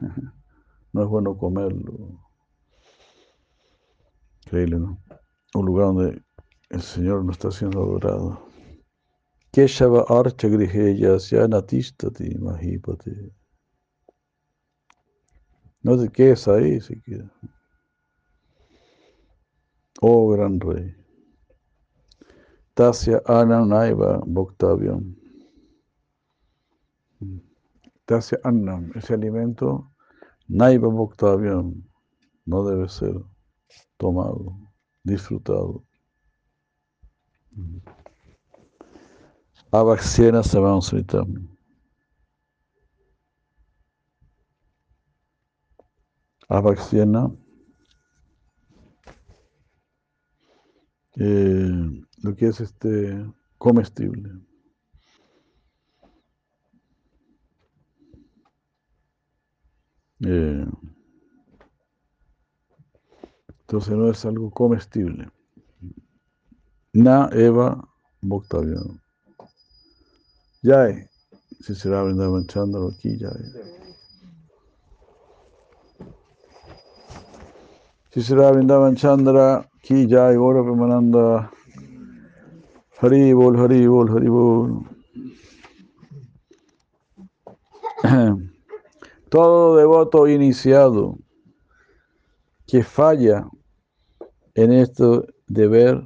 No 0.91 1.03
es 1.03 1.09
bueno 1.11 1.36
comerlo. 1.36 2.18
Increíble, 4.47 4.78
¿no? 4.78 4.99
Un 5.55 5.66
lugar 5.66 5.89
donde 5.89 6.22
el 6.70 6.80
Señor 6.80 7.26
no 7.26 7.30
está 7.30 7.51
siendo 7.51 7.82
adorado. 7.82 8.49
Keshava 9.53 10.07
archa 10.09 10.49
griheya 10.49 11.18
natistati 11.47 12.39
mahipate. 12.39 13.38
No 15.83 15.97
te 15.97 16.09
quedes 16.11 16.49
ahí 16.49 16.81
siquiera. 16.81 17.31
Oh 20.01 20.31
gran 20.31 20.61
rey. 20.61 20.95
Tasya 22.74 23.22
ananaiva 23.26 24.20
bhoktavyam. 24.24 25.16
Tasya 28.07 28.39
annam, 28.45 28.93
ese 28.95 29.14
alimento, 29.14 29.91
naiva 30.49 30.89
bhoktavyam, 30.89 31.83
no 32.47 32.64
debe 32.64 32.89
ser 32.89 33.14
tomado, 33.99 34.57
disfrutado. 35.05 35.85
Avaxiena 39.70 40.43
Sritam. 40.43 41.57
Avaxiena 46.49 47.30
eh, 51.16 52.05
lo 52.22 52.36
que 52.36 52.46
es 52.46 52.61
este 52.61 53.24
comestible. 53.59 54.30
Eh, 60.20 60.66
entonces 63.61 63.94
no 63.94 64.11
es 64.11 64.24
algo 64.24 64.51
comestible. 64.51 65.30
Na 66.92 67.28
Eva 67.32 67.86
Bhoktavyam. 68.22 68.99
Jai. 70.62 71.09
Si 71.61 71.74
será 71.74 72.03
Vrindavan 72.03 72.46
Chandra 72.46 72.80
aquí, 72.88 73.18
Jai. 73.18 73.42
Si 73.84 73.88
será 78.22 78.50
Vrindavan 78.50 78.96
Chandra 78.96 79.68
aquí, 79.76 80.06
Jai, 80.08 80.36
Gora 80.36 80.62
Premananda. 80.62 81.50
Hari 83.00 83.32
Bol, 83.32 83.56
Hari 83.56 83.86
Bol, 83.86 84.10
Hari 84.10 84.28
Bol. 84.28 84.84
Todo 89.30 89.76
devoto 89.76 90.26
iniciado 90.26 91.18
que 92.66 92.82
falla 92.82 93.46
en 94.54 94.72
esto 94.72 95.26
de 95.46 95.68
ver, 95.68 96.02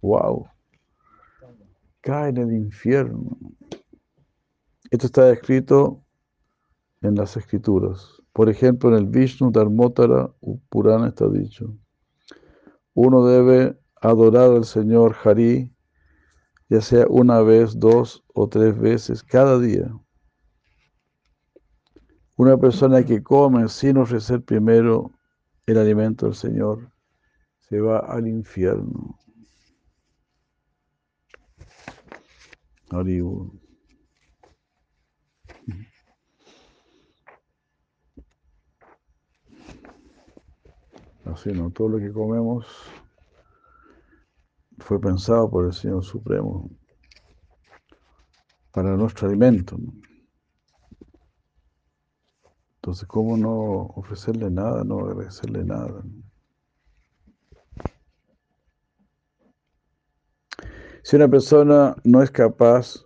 wow, 0.00 0.46
cae 2.00 2.30
en 2.30 2.38
el 2.38 2.52
infierno. 2.52 3.36
Esto 4.90 5.06
está 5.06 5.30
escrito 5.30 6.02
en 7.02 7.16
las 7.16 7.36
escrituras. 7.36 8.19
Por 8.32 8.48
ejemplo, 8.48 8.90
en 8.90 8.96
el 8.96 9.06
Vishnu 9.06 9.50
Dharmotara 9.50 10.32
Purana 10.68 11.08
está 11.08 11.28
dicho, 11.28 11.76
uno 12.94 13.26
debe 13.26 13.78
adorar 14.00 14.50
al 14.52 14.64
Señor 14.64 15.16
Hari, 15.24 15.74
ya 16.68 16.80
sea 16.80 17.06
una 17.08 17.40
vez, 17.40 17.78
dos 17.78 18.24
o 18.34 18.48
tres 18.48 18.78
veces 18.78 19.22
cada 19.22 19.58
día. 19.58 19.92
Una 22.36 22.56
persona 22.56 23.04
que 23.04 23.22
come 23.22 23.68
sin 23.68 23.98
ofrecer 23.98 24.42
primero 24.42 25.12
el 25.66 25.78
alimento 25.78 26.26
del 26.26 26.34
Señor 26.34 26.90
se 27.58 27.80
va 27.80 27.98
al 27.98 28.26
infierno. 28.26 29.18
Así, 41.32 41.52
¿no? 41.52 41.70
Todo 41.70 41.90
lo 41.90 41.98
que 41.98 42.12
comemos 42.12 42.66
fue 44.78 45.00
pensado 45.00 45.48
por 45.48 45.66
el 45.66 45.72
Señor 45.72 46.02
Supremo 46.02 46.68
para 48.72 48.96
nuestro 48.96 49.28
alimento. 49.28 49.78
Entonces, 52.76 53.06
¿cómo 53.06 53.36
no 53.36 53.92
ofrecerle 53.94 54.50
nada, 54.50 54.82
no 54.82 55.00
agradecerle 55.00 55.64
nada? 55.64 56.02
Si 61.02 61.16
una 61.16 61.28
persona 61.28 61.94
no 62.04 62.22
es 62.22 62.30
capaz 62.30 63.04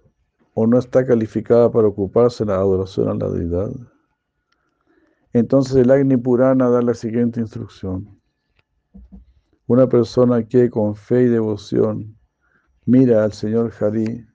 o 0.55 0.66
no 0.66 0.79
está 0.79 1.05
calificada 1.05 1.70
para 1.70 1.89
ocuparse 1.89 2.45
de 2.45 2.53
la 2.53 2.57
adoración 2.59 3.09
a 3.09 3.14
la 3.14 3.31
deidad, 3.31 3.70
entonces 5.33 5.75
el 5.75 5.91
Agni 5.91 6.16
Purana 6.16 6.70
da 6.70 6.81
la 6.81 6.95
siguiente 6.95 7.41
instrucción. 7.41 8.14
Una 9.66 9.88
persona 9.88 10.47
que 10.47 10.68
con 10.70 10.95
fe 10.95 11.22
y 11.22 11.26
devoción 11.26 12.18
mira 12.84 13.24
al 13.24 13.32
Señor 13.32 13.72
Hari, 13.80 14.26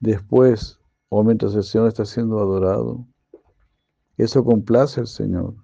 después 0.00 0.78
o 1.08 1.24
mientras 1.24 1.54
el 1.54 1.64
Señor 1.64 1.88
está 1.88 2.04
siendo 2.04 2.38
adorado, 2.38 3.06
eso 4.18 4.44
complace 4.44 5.00
al 5.00 5.06
Señor. 5.06 5.54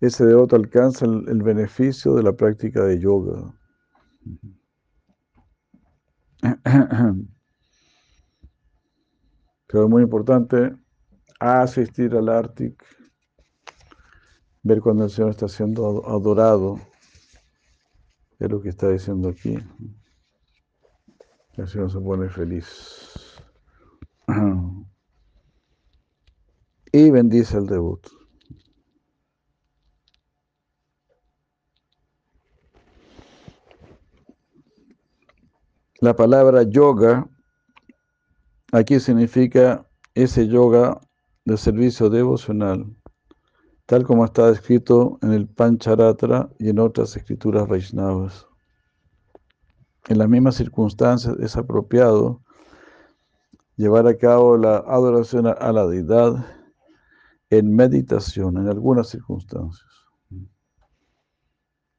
Ese 0.00 0.24
devoto 0.24 0.56
alcanza 0.56 1.04
el, 1.06 1.42
beneficio 1.42 2.14
de 2.14 2.22
la 2.22 2.32
práctica 2.32 2.84
de 2.84 2.98
yoga. 3.00 3.58
Pero 9.66 9.84
es 9.84 9.90
muy 9.90 10.02
importante 10.02 10.76
asistir 11.40 12.14
al 12.14 12.28
Arctic, 12.28 12.84
ver 14.64 14.80
cuando 14.80 15.04
el 15.04 15.10
Señor 15.10 15.30
está 15.30 15.46
siendo 15.46 16.04
adorado. 16.08 16.80
Es 18.40 18.50
lo 18.50 18.60
que 18.60 18.70
está 18.70 18.90
diciendo 18.90 19.28
aquí. 19.28 19.56
El 21.52 21.68
Señor 21.68 21.92
se 21.92 22.00
pone 22.00 22.28
feliz. 22.28 23.40
y 26.92 27.10
bendice 27.10 27.58
el 27.58 27.66
debut. 27.66 28.04
La 36.00 36.14
palabra 36.14 36.62
yoga 36.64 37.28
aquí 38.72 39.00
significa 39.00 39.86
ese 40.14 40.46
yoga 40.48 41.00
de 41.44 41.56
servicio 41.56 42.10
devocional, 42.10 42.94
tal 43.86 44.04
como 44.04 44.24
está 44.24 44.50
escrito 44.50 45.18
en 45.22 45.32
el 45.32 45.46
Pancharatra 45.46 46.50
y 46.58 46.70
en 46.70 46.78
otras 46.78 47.16
escrituras 47.16 47.68
Vaishnavas. 47.68 48.46
En 50.08 50.18
las 50.18 50.28
mismas 50.28 50.56
circunstancias 50.56 51.36
es 51.40 51.56
apropiado 51.56 52.42
llevar 53.76 54.06
a 54.06 54.16
cabo 54.16 54.56
la 54.56 54.76
adoración 54.76 55.46
a 55.46 55.72
la 55.72 55.86
deidad 55.86 56.46
en 57.50 57.74
meditación, 57.74 58.56
en 58.58 58.68
algunas 58.68 59.08
circunstancias. 59.08 59.90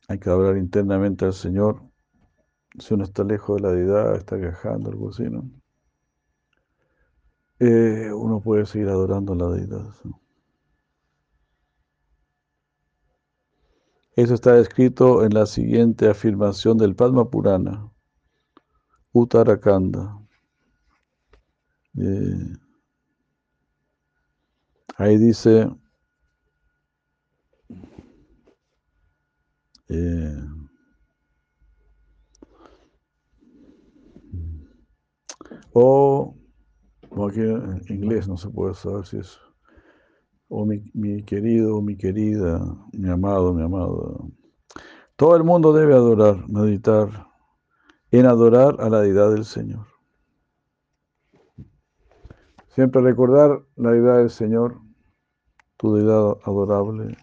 Hay 0.08 0.20
que 0.20 0.30
hablar 0.30 0.58
internamente 0.58 1.26
al 1.26 1.34
Señor. 1.34 1.82
Si 2.78 2.94
uno 2.94 3.06
está 3.06 3.24
lejos 3.24 3.58
de 3.58 3.68
la 3.68 3.74
deidad, 3.74 4.16
está 4.16 4.40
quejando, 4.40 4.90
algo 4.90 5.10
así. 5.10 5.24
Eh, 7.60 8.12
uno 8.14 8.42
puede 8.42 8.66
seguir 8.66 8.90
adorando 8.90 9.34
a 9.34 9.36
la 9.36 9.50
deidad. 9.50 9.86
Eso 14.16 14.34
está 14.34 14.58
escrito 14.60 15.24
en 15.24 15.34
la 15.34 15.46
siguiente 15.46 16.08
afirmación 16.10 16.78
del 16.78 16.96
Padma 16.96 17.30
Purana, 17.30 17.92
Uttarakanda. 19.14 20.20
Eh, 21.98 22.56
Ahí 24.98 25.18
dice, 25.18 25.70
eh, 29.90 30.36
o, 35.74 36.34
aquí 37.28 37.42
en 37.42 37.82
inglés 37.90 38.28
no 38.30 38.38
se 38.38 38.50
puede 38.50 38.74
saber 38.74 39.06
si 39.06 39.18
es, 39.18 39.38
oh 40.56 40.66
mi, 40.66 41.24
querido, 41.24 41.82
mi 41.82 41.98
querida, 41.98 42.62
mi 42.94 43.10
amado, 43.10 43.54
mi 43.54 43.62
amado. 43.62 44.30
Todo 45.18 45.36
el 45.36 45.44
mundo 45.44 45.74
debe 45.74 45.94
adorar, 45.94 46.48
meditar 46.48 47.28
en 48.12 48.26
adorar 48.26 48.78
a 48.80 48.90
la 48.90 49.02
deidad 49.02 49.32
del 49.32 49.44
Señor. 49.44 49.86
Siempre 52.70 53.02
recordar 53.02 53.66
la 53.76 53.92
deidad 53.92 54.18
del 54.18 54.30
Señor, 54.30 54.80
tu 55.76 55.94
deidad 55.96 56.38
adorable 56.44 57.18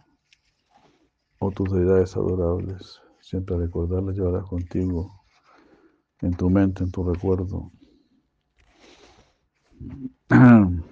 o 1.38 1.50
tus 1.50 1.72
deidades 1.72 2.14
adorables. 2.16 3.00
Siempre 3.20 3.56
recordarla 3.56 4.12
llevarás 4.12 4.44
contigo 4.44 5.24
en 6.20 6.34
tu 6.34 6.50
mente, 6.50 6.84
en 6.84 6.90
tu 6.90 7.02
recuerdo. 7.02 7.70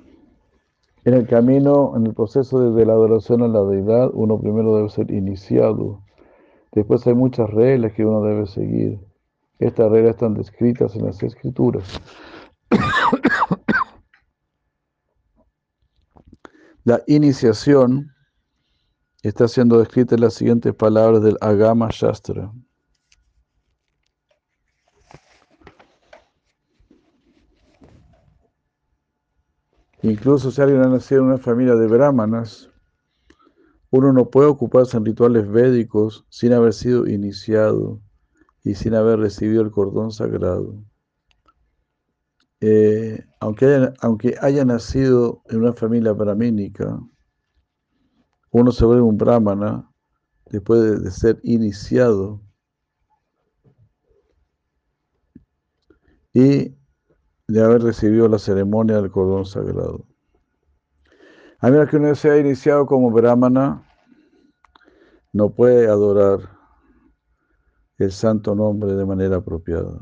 En 1.05 1.15
el 1.15 1.27
camino, 1.27 1.95
en 1.97 2.07
el 2.07 2.15
proceso 2.15 2.73
de 2.73 2.87
la 2.87 2.93
adoración 2.93 3.43
a 3.43 3.49
la 3.49 3.63
deidad, 3.63 4.11
uno 4.13 4.39
primero 4.39 4.77
debe 4.77 4.91
ser 4.91 5.11
iniciado. 5.11 6.03
Después 6.73 7.07
hay 7.07 7.15
muchas 7.15 7.49
reglas 7.51 7.93
que 7.95 8.05
uno 8.05 8.23
debe 8.23 8.47
seguir. 8.47 9.01
Estas 9.59 9.91
reglas 9.91 10.17
están 10.17 10.35
descritas 10.35 10.95
en 10.97 11.07
las 11.07 11.23
escrituras. 11.23 12.01
La 16.85 17.03
iniciación 17.07 18.11
está 19.23 19.49
siendo 19.49 19.79
descrita 19.79 20.15
en 20.15 20.23
las 20.23 20.33
siguientes 20.35 20.75
palabras 20.75 21.23
del 21.23 21.37
Agama 21.43 21.89
Shastra. 21.91 22.51
Incluso 30.03 30.51
si 30.51 30.63
alguien 30.63 30.83
ha 30.83 30.89
nacido 30.89 31.21
en 31.21 31.29
una 31.29 31.39
familia 31.39 31.75
de 31.75 31.87
brahmanas, 31.87 32.71
uno 33.91 34.13
no 34.13 34.31
puede 34.31 34.49
ocuparse 34.49 34.97
en 34.97 35.05
rituales 35.05 35.49
védicos 35.51 36.25
sin 36.31 36.53
haber 36.53 36.73
sido 36.73 37.07
iniciado 37.07 38.01
y 38.65 38.75
sin 38.75 38.95
haber 38.95 39.19
recibido 39.19 39.63
el 39.63 39.71
cordón 39.71 40.13
sagrado. 40.13 40.83
Eh, 42.61 43.25
aunque, 43.41 43.67
haya, 43.67 43.93
aunque 44.01 44.37
haya 44.41 44.65
nacido 44.65 45.43
en 45.49 45.59
una 45.59 45.73
familia 45.73 46.13
brahmínica, 46.13 46.99
uno 48.51 48.73
se 48.73 48.85
vuelve 48.85 49.03
un 49.03 49.17
brahmana 49.17 49.91
después 50.51 50.83
de, 50.83 50.99
de 51.01 51.11
ser 51.11 51.41
iniciado 51.43 52.41
y 56.33 56.77
de 57.51 57.65
haber 57.65 57.83
recibido 57.83 58.29
la 58.29 58.39
ceremonia 58.39 58.97
del 59.01 59.11
cordón 59.11 59.45
sagrado. 59.45 60.05
A 61.59 61.69
menos 61.69 61.91
que 61.91 61.97
uno 61.97 62.15
sea 62.15 62.39
iniciado 62.39 62.87
como 62.87 63.11
brahmana, 63.11 63.83
no 65.33 65.51
puede 65.51 65.89
adorar 65.89 66.39
el 67.99 68.13
santo 68.13 68.55
nombre 68.55 68.95
de 68.95 69.05
manera 69.05 69.37
apropiada. 69.37 70.01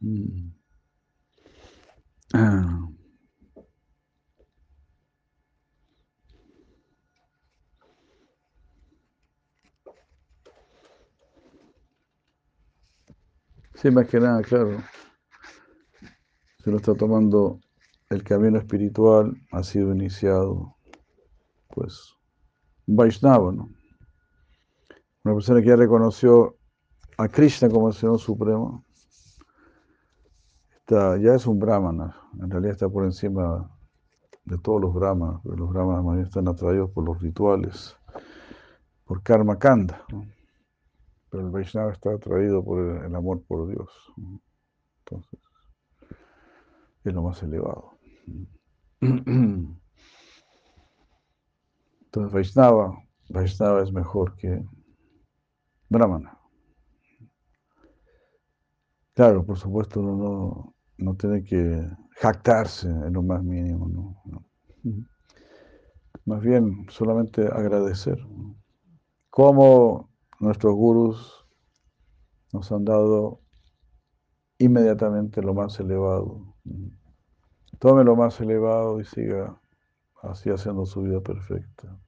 Mm. 0.00 0.50
Ah. 2.34 2.88
Sí, 13.76 13.90
más 13.90 14.08
que 14.08 14.18
nada, 14.18 14.40
claro. 14.42 14.82
Se 16.64 16.70
lo 16.70 16.78
está 16.78 16.94
tomando 16.94 17.60
el 18.08 18.24
camino 18.24 18.58
espiritual, 18.58 19.36
ha 19.52 19.62
sido 19.62 19.92
iniciado, 19.92 20.74
pues, 21.68 22.14
Vaishnava, 22.86 23.52
¿no? 23.52 23.68
Una 25.24 25.34
persona 25.34 25.60
que 25.60 25.68
ya 25.68 25.76
reconoció 25.76 26.56
a 27.18 27.28
Krishna 27.28 27.68
como 27.68 27.88
el 27.88 27.94
Señor 27.94 28.18
Supremo, 28.18 28.82
está, 30.78 31.18
ya 31.18 31.34
es 31.34 31.46
un 31.46 31.58
brahmana, 31.58 32.16
en 32.40 32.50
realidad 32.50 32.72
está 32.72 32.88
por 32.88 33.04
encima 33.04 33.70
de 34.46 34.56
todos 34.58 34.80
los 34.80 34.94
brahmanas, 34.94 35.44
los 35.44 35.68
brahmanas 35.68 36.04
más 36.04 36.18
están 36.20 36.48
atraídos 36.48 36.90
por 36.92 37.04
los 37.04 37.20
rituales, 37.20 37.94
por 39.04 39.22
karma 39.22 39.58
kanda. 39.58 40.02
¿no? 40.10 40.35
Pero 41.36 41.48
el 41.48 41.52
Vaishnava 41.52 41.92
está 41.92 42.14
atraído 42.14 42.64
por 42.64 42.80
el, 43.04 43.14
amor 43.14 43.42
por 43.46 43.68
Dios. 43.68 43.90
Entonces, 45.00 45.38
es 47.04 47.12
lo 47.12 47.22
más 47.24 47.42
elevado. 47.42 47.98
Entonces, 49.02 49.76
Vaishnava, 52.32 53.02
Vaishnava 53.28 53.82
es 53.82 53.92
mejor 53.92 54.34
que 54.36 54.64
Brahmana. 55.90 56.38
Claro, 59.12 59.44
por 59.44 59.58
supuesto, 59.58 60.00
uno 60.00 60.16
no, 60.16 60.74
no 60.96 61.16
tiene 61.16 61.44
que 61.44 61.86
jactarse 62.12 62.88
en 62.88 63.12
lo 63.12 63.22
más 63.22 63.44
mínimo, 63.44 63.90
¿no? 63.90 64.22
no. 64.24 64.42
Más 66.24 66.40
bien, 66.40 66.86
solamente 66.88 67.46
agradecer. 67.46 68.26
¿no? 68.26 68.56
Nuestros 70.38 70.74
gurus 70.74 71.46
nos 72.52 72.70
han 72.72 72.84
dado 72.84 73.40
inmediatamente 74.58 75.42
lo 75.42 75.54
más 75.54 75.78
elevado. 75.80 76.54
Tome 77.78 78.04
lo 78.04 78.16
más 78.16 78.40
elevado 78.40 79.00
y 79.00 79.04
siga 79.04 79.60
así 80.22 80.50
haciendo 80.50 80.86
su 80.86 81.02
vida 81.02 81.20
perfecta. 81.20 81.98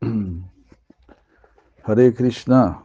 Hare 1.84 2.14
Krishna. 2.14 2.84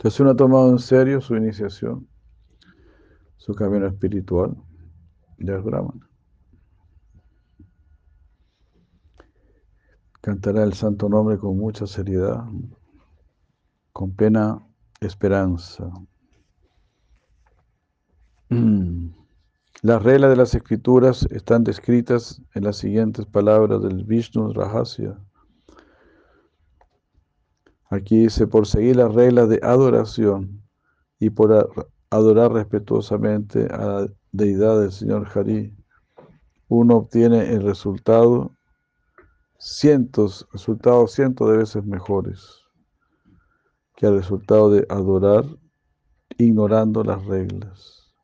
Entonces 0.00 0.18
uno 0.20 0.30
ha 0.30 0.34
tomado 0.34 0.70
en 0.70 0.78
serio 0.78 1.20
su 1.20 1.36
iniciación, 1.36 2.08
su 3.36 3.54
camino 3.54 3.86
espiritual, 3.86 4.56
ya 5.36 5.56
es 5.56 5.62
Brahman. 5.62 6.00
Cantará 10.22 10.62
el 10.62 10.72
santo 10.72 11.06
nombre 11.10 11.36
con 11.36 11.58
mucha 11.58 11.86
seriedad, 11.86 12.42
con 13.92 14.16
plena 14.16 14.66
esperanza. 15.02 15.92
Las 19.82 20.02
reglas 20.02 20.30
de 20.30 20.36
las 20.36 20.54
escrituras 20.54 21.28
están 21.30 21.62
descritas 21.62 22.40
en 22.54 22.64
las 22.64 22.78
siguientes 22.78 23.26
palabras 23.26 23.82
del 23.82 24.04
Vishnu 24.04 24.54
Rahasya. 24.54 25.18
Aquí 27.90 28.20
dice, 28.20 28.46
por 28.46 28.68
seguir 28.68 28.96
las 28.96 29.12
reglas 29.12 29.48
de 29.48 29.58
adoración 29.64 30.62
y 31.18 31.30
por 31.30 31.88
adorar 32.10 32.52
respetuosamente 32.52 33.66
a 33.66 33.84
la 33.84 34.08
deidad 34.30 34.80
del 34.80 34.92
Señor 34.92 35.28
Hari, 35.34 35.74
uno 36.68 36.98
obtiene 36.98 37.52
el 37.52 37.62
resultado 37.62 38.54
cientos, 39.58 40.46
resultados 40.52 41.12
cientos 41.12 41.50
de 41.50 41.58
veces 41.58 41.84
mejores 41.84 42.60
que 43.96 44.06
el 44.06 44.14
resultado 44.14 44.70
de 44.70 44.86
adorar 44.88 45.44
ignorando 46.38 47.02
las 47.02 47.24
reglas. 47.26 48.14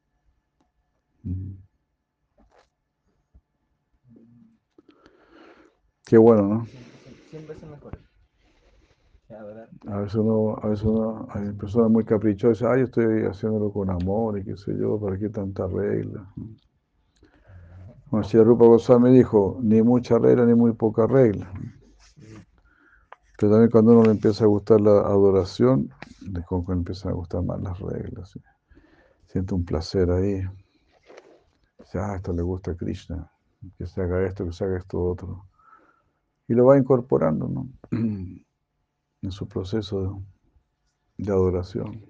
Qué 6.04 6.16
bueno, 6.16 6.42
¿no? 6.42 6.66
Cien 7.30 7.46
veces 7.48 7.68
mejor. 7.68 8.05
A 9.88 9.98
veces 9.98 10.14
uno, 10.16 10.56
a 10.62 10.68
veces 10.68 10.84
uno, 10.84 11.26
hay 11.30 11.52
personas 11.52 11.90
muy 11.90 12.04
caprichosas, 12.04 12.68
ay, 12.70 12.80
yo 12.80 12.84
estoy 12.84 13.24
haciéndolo 13.24 13.72
con 13.72 13.90
amor 13.90 14.38
y 14.38 14.44
qué 14.44 14.56
sé 14.56 14.76
yo, 14.78 15.00
¿para 15.00 15.18
qué 15.18 15.28
tanta 15.28 15.66
regla? 15.66 16.32
Si 18.22 18.40
Rupa 18.40 18.66
Goswami 18.66 19.10
dijo, 19.10 19.58
ni 19.62 19.82
mucha 19.82 20.18
regla 20.18 20.46
ni 20.46 20.54
muy 20.54 20.72
poca 20.72 21.06
regla. 21.06 21.52
Pero 23.38 23.52
también 23.52 23.70
cuando 23.70 23.92
uno 23.92 24.04
le 24.04 24.12
empieza 24.12 24.44
a 24.44 24.46
gustar 24.46 24.80
la 24.80 25.00
adoración, 25.00 25.90
le 26.20 26.42
empiezan 26.68 27.12
a 27.12 27.14
gustar 27.14 27.42
más 27.42 27.60
las 27.60 27.78
reglas. 27.80 28.30
¿sí? 28.30 28.40
Siente 29.26 29.54
un 29.54 29.64
placer 29.64 30.10
ahí. 30.10 30.40
Dice, 31.78 31.98
ah, 31.98 32.14
esto 32.16 32.32
le 32.32 32.42
gusta 32.42 32.70
a 32.70 32.76
Krishna, 32.76 33.30
que 33.76 33.86
se 33.86 34.00
haga 34.00 34.24
esto, 34.24 34.46
que 34.46 34.52
se 34.52 34.64
haga 34.64 34.78
esto 34.78 35.02
otro. 35.02 35.44
Y 36.48 36.54
lo 36.54 36.64
va 36.64 36.78
incorporando, 36.78 37.48
¿no? 37.48 37.68
En 39.22 39.30
su 39.30 39.48
proceso 39.48 40.22
de, 41.16 41.32
adoración. 41.32 42.06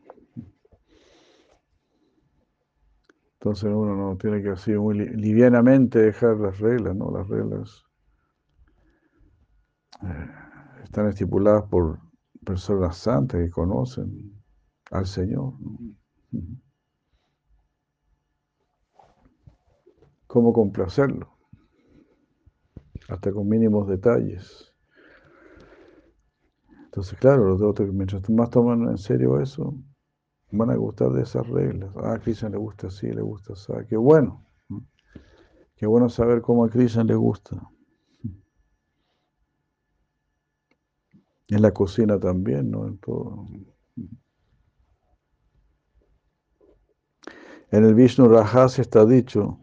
Entonces 3.34 3.70
uno 3.72 3.94
no 3.94 4.16
tiene 4.16 4.42
que 4.42 4.50
así 4.50 4.72
muy 4.72 4.98
livianamente 4.98 6.00
dejar 6.00 6.36
las 6.38 6.58
reglas, 6.58 6.96
¿no? 6.96 7.10
Las 7.10 7.28
reglas 7.28 7.84
eh, 10.02 10.28
están 10.84 11.08
estipuladas 11.08 11.64
por 11.64 12.00
personas 12.44 12.96
santas 12.96 13.40
que 13.40 13.50
conocen 13.50 14.32
al 14.90 15.06
Señor. 15.06 15.54
¿Cómo 20.26 20.52
complacerlo? 20.52 21.36
Hasta 23.08 23.32
con 23.32 23.48
mínimos 23.48 23.88
detalles. 23.88 24.75
Entonces, 26.96 27.18
claro, 27.18 27.44
los 27.44 27.60
otros, 27.60 27.92
mientras 27.92 28.30
más 28.30 28.48
toman 28.48 28.88
en 28.88 28.96
serio 28.96 29.38
eso, 29.38 29.74
van 30.50 30.70
a 30.70 30.76
gustar 30.76 31.12
de 31.12 31.24
esas 31.24 31.46
reglas. 31.46 31.94
Ah, 31.96 32.14
a 32.14 32.18
Cristian 32.18 32.52
le 32.52 32.56
gusta 32.56 32.86
así, 32.86 33.06
le 33.12 33.20
gusta 33.20 33.52
así. 33.52 33.70
Qué 33.86 33.98
bueno. 33.98 34.46
Qué 35.76 35.84
bueno 35.84 36.08
saber 36.08 36.40
cómo 36.40 36.64
a 36.64 36.70
Cristian 36.70 37.06
le 37.06 37.14
gusta. 37.14 37.60
En 41.48 41.60
la 41.60 41.70
cocina 41.70 42.18
también, 42.18 42.70
¿no? 42.70 42.86
En 42.86 42.96
todo. 42.96 43.46
En 47.72 47.84
el 47.84 47.94
Vishnu 47.94 48.26
Rajasya 48.26 48.80
está 48.80 49.04
dicho, 49.04 49.58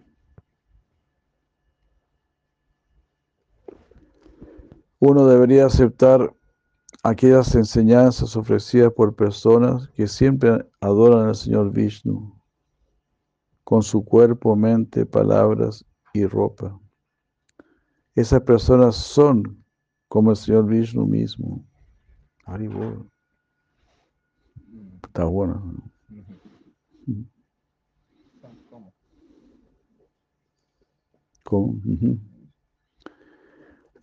uno 5.00 5.26
debería 5.26 5.66
aceptar 5.66 6.32
aquellas 7.04 7.54
enseñanzas 7.54 8.36
ofrecidas 8.38 8.92
por 8.94 9.14
personas 9.14 9.90
que 9.90 10.08
siempre 10.08 10.66
adoran 10.80 11.28
al 11.28 11.36
Señor 11.36 11.72
Vishnu 11.72 12.34
con 13.66 13.84
su 13.84 14.04
cuerpo, 14.04 14.56
mente, 14.56 15.06
palabras 15.06 15.86
y 16.14 16.26
ropa. 16.26 16.80
Esas 18.16 18.42
personas 18.42 18.96
son 18.96 19.64
como 20.08 20.32
el 20.32 20.38
Señor 20.38 20.66
Vishnu 20.66 21.06
mismo. 21.06 21.66
Está 25.04 25.26
bueno. 25.26 25.74
¿Cómo? 31.44 31.76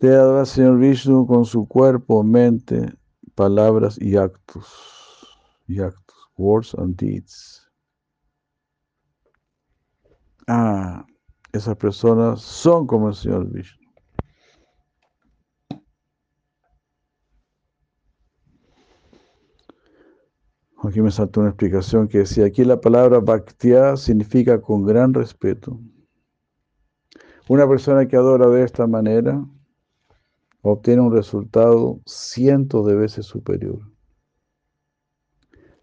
Te 0.01 0.15
al 0.15 0.47
Señor 0.47 0.79
Vishnu 0.79 1.27
con 1.27 1.45
su 1.45 1.67
cuerpo, 1.67 2.23
mente, 2.23 2.91
palabras 3.35 4.01
y 4.01 4.17
actos. 4.17 4.65
Y 5.67 5.79
actos. 5.79 6.17
Words 6.37 6.73
and 6.79 6.95
deeds. 6.95 7.69
Ah, 10.47 11.05
esas 11.53 11.77
personas 11.77 12.41
son 12.41 12.87
como 12.87 13.09
el 13.09 13.13
Señor 13.13 13.47
Vishnu. 13.51 13.91
Aquí 20.83 20.99
me 20.99 21.11
saltó 21.11 21.41
una 21.41 21.49
explicación 21.49 22.07
que 22.07 22.17
decía, 22.17 22.45
aquí 22.45 22.65
la 22.65 22.81
palabra 22.81 23.19
bhaktia 23.19 23.95
significa 23.97 24.59
con 24.59 24.83
gran 24.83 25.13
respeto. 25.13 25.79
Una 27.47 27.67
persona 27.67 28.07
que 28.07 28.15
adora 28.15 28.47
de 28.47 28.63
esta 28.63 28.87
manera 28.87 29.45
obtiene 30.61 31.01
un 31.01 31.13
resultado 31.13 31.99
cientos 32.05 32.85
de 32.85 32.95
veces 32.95 33.25
superior. 33.25 33.79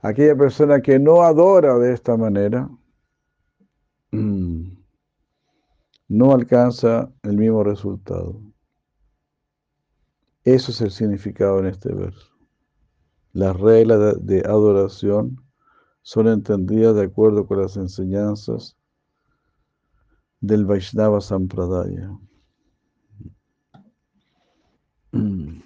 Aquella 0.01 0.37
persona 0.37 0.81
que 0.81 0.99
no 0.99 1.22
adora 1.22 1.76
de 1.79 1.93
esta 1.93 2.16
manera 2.16 2.70
no 4.11 4.72
alcanza 6.33 7.12
el 7.22 7.37
mismo 7.37 7.64
resultado. 7.64 8.41
Eso 10.45 10.70
es 10.70 10.81
el 10.81 10.91
significado 10.91 11.59
en 11.59 11.66
este 11.66 11.93
verso. 11.93 12.33
Las 13.33 13.59
reglas 13.59 14.24
de 14.24 14.41
adoración 14.41 15.43
son 16.03 16.29
entendidas 16.29 16.95
de 16.95 17.03
acuerdo 17.03 17.47
con 17.47 17.61
las 17.61 17.76
enseñanzas 17.76 18.76
del 20.41 20.64
Vaishnava 20.64 21.20
Sampradaya. 21.20 22.16
Mm. 25.13 25.63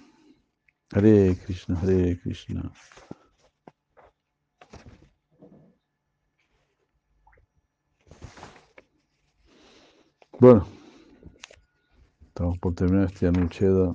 Hare 0.93 1.35
Krishna, 1.35 1.79
Hare 1.79 2.19
Krishna. 2.21 2.71
Bueno, 10.39 10.67
estamos 12.27 12.57
por 12.59 12.73
terminar 12.75 13.05
este 13.05 13.27
anucheda. 13.27 13.93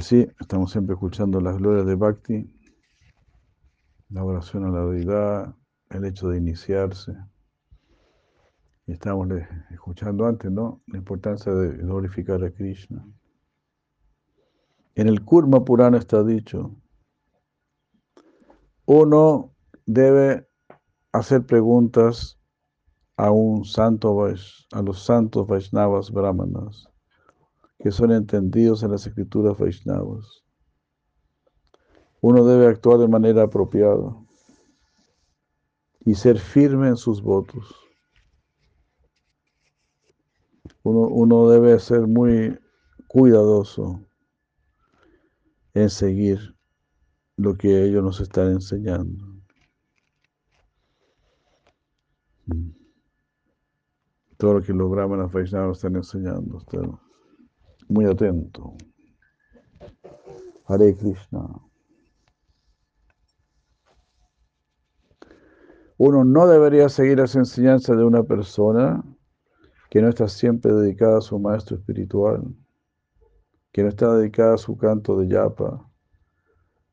Sí, 0.00 0.26
estamos 0.40 0.72
siempre 0.72 0.94
escuchando 0.94 1.40
las 1.40 1.56
glorias 1.58 1.86
de 1.86 1.94
Bhakti, 1.94 2.60
la 4.08 4.24
oración 4.24 4.64
a 4.64 4.70
la 4.70 4.86
deidad, 4.86 5.54
el 5.90 6.04
hecho 6.04 6.28
de 6.28 6.38
iniciarse. 6.38 7.12
Y 8.90 8.94
estábamos 8.94 9.28
escuchando 9.70 10.26
antes, 10.26 10.50
¿no? 10.50 10.82
La 10.88 10.98
importancia 10.98 11.52
de 11.54 11.76
glorificar 11.76 12.42
a 12.42 12.50
Krishna. 12.50 13.06
En 14.96 15.06
el 15.06 15.24
Kurma 15.24 15.64
Purana 15.64 15.96
está 15.96 16.24
dicho, 16.24 16.74
uno 18.86 19.54
debe 19.86 20.48
hacer 21.12 21.46
preguntas 21.46 22.40
a 23.16 23.30
un 23.30 23.64
santo 23.64 24.24
a 24.24 24.82
los 24.82 25.04
santos 25.04 25.46
Vaishnavas 25.46 26.10
Brahmanas, 26.10 26.88
que 27.78 27.92
son 27.92 28.10
entendidos 28.10 28.82
en 28.82 28.90
las 28.90 29.06
escrituras 29.06 29.56
Vaishnavas. 29.56 30.42
Uno 32.22 32.44
debe 32.44 32.66
actuar 32.66 32.98
de 32.98 33.06
manera 33.06 33.44
apropiada 33.44 34.16
y 36.04 36.16
ser 36.16 36.40
firme 36.40 36.88
en 36.88 36.96
sus 36.96 37.22
votos. 37.22 37.89
Uno, 40.82 41.50
debe 41.50 41.78
ser 41.78 42.06
muy 42.06 42.58
cuidadoso 43.06 44.00
en 45.74 45.90
seguir 45.90 46.56
lo 47.36 47.54
que 47.56 47.84
ellos 47.84 48.02
nos 48.02 48.20
están 48.20 48.52
enseñando. 48.52 49.24
Mm. 52.46 52.70
Todo 54.38 54.54
lo 54.54 54.62
que 54.62 54.72
los 54.72 54.90
brahmanas 54.90 55.30
Vaishnavas 55.32 55.78
están 55.78 55.96
enseñando. 55.96 56.56
Usted. 56.56 56.80
Muy 57.88 58.06
atento. 58.06 58.74
Hare 60.66 60.96
Krishna. 60.96 61.46
Uno 65.98 66.24
no 66.24 66.46
debería 66.46 66.88
seguir 66.88 67.18
las 67.18 67.36
enseñanzas 67.36 67.98
de 67.98 68.04
una 68.04 68.22
persona 68.22 69.04
que 69.90 70.00
no 70.00 70.08
está 70.08 70.28
siempre 70.28 70.72
dedicada 70.72 71.18
a 71.18 71.20
su 71.20 71.38
maestro 71.38 71.76
espiritual, 71.76 72.54
que 73.72 73.82
no 73.82 73.88
está 73.88 74.16
dedicada 74.16 74.54
a 74.54 74.58
su 74.58 74.76
canto 74.76 75.18
de 75.18 75.28
yapa, 75.28 75.90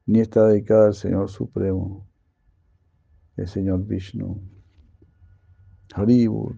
ni 0.08 0.20
está 0.20 0.48
dedicada 0.48 0.88
al 0.88 0.96
Señor 0.96 1.30
Supremo, 1.30 2.10
el 3.36 3.48
Señor 3.48 3.86
Vishnu. 3.86 4.42
Haribur, 5.94 6.56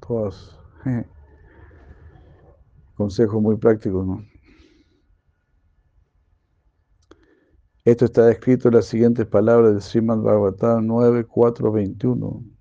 todos 0.00 0.58
consejos 2.96 3.40
muy 3.40 3.56
prácticos, 3.56 4.04
¿no? 4.04 4.24
Esto 7.84 8.06
está 8.06 8.28
escrito 8.32 8.66
en 8.66 8.74
las 8.74 8.86
siguientes 8.86 9.26
palabras 9.26 9.74
de 9.74 9.80
Srimad 9.80 10.18
Bhagavatam 10.18 10.84
9, 10.86 11.24
4, 11.24 11.70
21. 11.70 12.55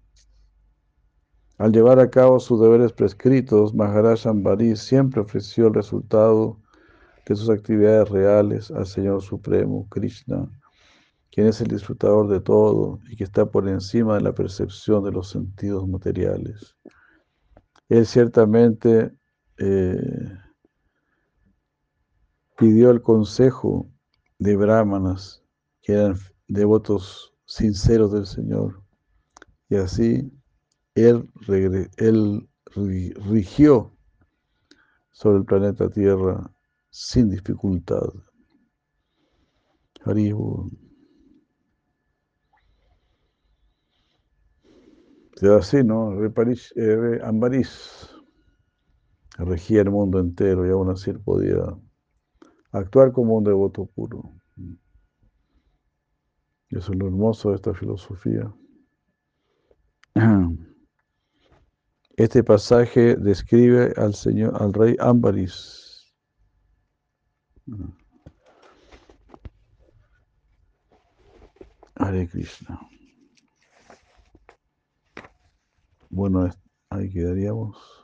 Al 1.58 1.72
llevar 1.72 2.00
a 2.00 2.10
cabo 2.10 2.40
sus 2.40 2.60
deberes 2.60 2.92
prescritos, 2.92 3.74
Maharaj 3.74 4.28
Ambari 4.28 4.76
siempre 4.76 5.22
ofreció 5.22 5.68
el 5.68 5.74
resultado 5.74 6.60
de 7.26 7.36
sus 7.36 7.50
actividades 7.50 8.10
reales 8.10 8.72
al 8.72 8.86
Señor 8.86 9.22
Supremo, 9.22 9.88
Krishna, 9.90 10.50
quien 11.32 11.48
es 11.48 11.62
el 11.62 11.70
disfrutador 11.70 12.28
de 12.28 12.42
todo 12.42 13.00
y 13.10 13.16
que 13.16 13.24
está 13.24 13.46
por 13.46 13.70
encima 13.70 14.16
de 14.16 14.22
la 14.22 14.34
percepción 14.34 15.04
de 15.06 15.12
los 15.12 15.30
sentidos 15.30 15.88
materiales. 15.88 16.76
Él 17.88 18.06
ciertamente 18.06 19.14
eh, 19.58 20.38
pidió 22.58 22.90
el 22.90 23.02
consejo 23.02 23.90
de 24.40 24.58
brahmanas, 24.58 25.42
que 25.82 25.94
eran 25.94 26.18
devotos 26.50 27.34
sinceros 27.46 28.12
del 28.12 28.26
Señor, 28.26 28.82
y 29.70 29.76
así 29.78 30.32
él, 30.96 31.30
él 31.98 32.50
rigió 33.30 33.96
sobre 35.12 35.38
el 35.38 35.46
planeta 35.46 35.90
Tierra 35.90 36.52
sin 36.90 37.30
dificultad. 37.30 38.10
Queda 45.40 45.58
así, 45.58 45.84
¿no? 45.84 46.14
Eh, 46.24 47.20
Ambarish 47.24 48.10
regía 49.38 49.82
el 49.82 49.92
mundo 49.92 50.20
entero 50.20 50.66
y 50.66 50.70
aún 50.70 50.90
así 50.90 51.12
podía 51.14 51.66
actuar 52.72 53.12
como 53.12 53.36
un 53.36 53.44
devoto 53.44 53.86
puro. 53.86 54.32
Eso 56.70 56.92
es 56.94 56.98
lo 56.98 57.08
hermoso 57.08 57.50
de 57.50 57.56
esta 57.56 57.74
filosofía. 57.74 58.54
Este 62.18 62.46
pasaje 62.46 63.18
describe 63.18 63.94
al 63.98 64.14
señor, 64.14 64.56
al 64.62 64.74
rey 64.74 64.96
Ambaris. 65.00 66.14
Hare 71.96 72.28
Krishna. 72.30 72.80
Bueno, 76.10 76.50
ahí 76.90 77.10
quedaríamos. 77.10 77.95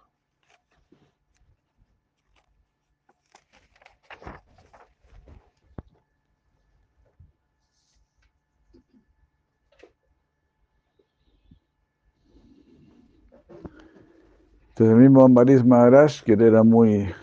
Entonces 14.71 14.95
el 14.95 15.01
mismo 15.01 15.25
Ambaris 15.25 15.65
Maharaj, 15.65 16.23
que 16.23 16.31
era 16.31 16.63
muy, 16.63 17.13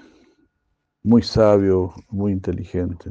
muy 1.03 1.23
sabio, 1.23 1.95
muy 2.11 2.33
inteligente. 2.33 3.11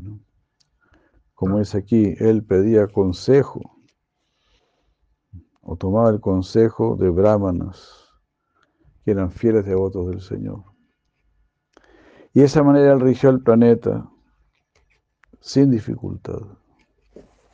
Como 1.34 1.60
es 1.60 1.74
aquí, 1.74 2.14
él 2.20 2.44
pedía 2.44 2.86
consejo 2.86 3.80
o 5.62 5.76
tomaba 5.76 6.12
el 6.12 6.22
consejo 6.22 6.96
de 6.96 7.10
brahmanas 7.10 8.12
que 9.04 9.12
eran 9.12 9.32
fieles 9.32 9.66
devotos 9.66 10.08
del 10.08 10.22
Señor. 10.22 10.64
Y 12.32 12.42
de 12.42 12.46
esa 12.46 12.62
manera 12.62 12.94
él 12.94 13.00
rigió 13.00 13.32
el 13.32 13.42
planeta 13.42 14.08
sin 15.40 15.72
dificultad. 15.72 16.42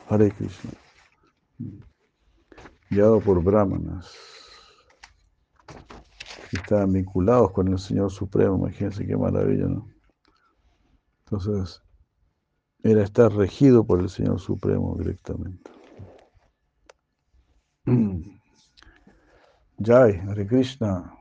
Hare 0.10 0.32
Krishna. 0.32 0.72
Guiado 2.90 3.22
por 3.22 3.42
brahmanas 3.42 4.14
que 6.54 6.62
estaban 6.62 6.93
vinculados 6.93 7.51
con 7.51 7.68
el 7.68 7.80
Señor 7.80 8.12
Supremo. 8.12 8.56
Imagínense 8.58 9.08
qué 9.08 9.18
maravilla, 9.18 9.66
¿no? 9.66 9.89
Entonces, 11.26 11.82
era 12.84 13.01
estar 13.01 13.34
regido 13.34 13.84
por 13.84 13.99
el 13.99 14.08
Señor 14.08 14.39
Supremo 14.39 14.95
directamente. 14.99 15.72
Jai, 19.84 20.20
Hare 20.20 20.45
Krishna. 20.45 21.12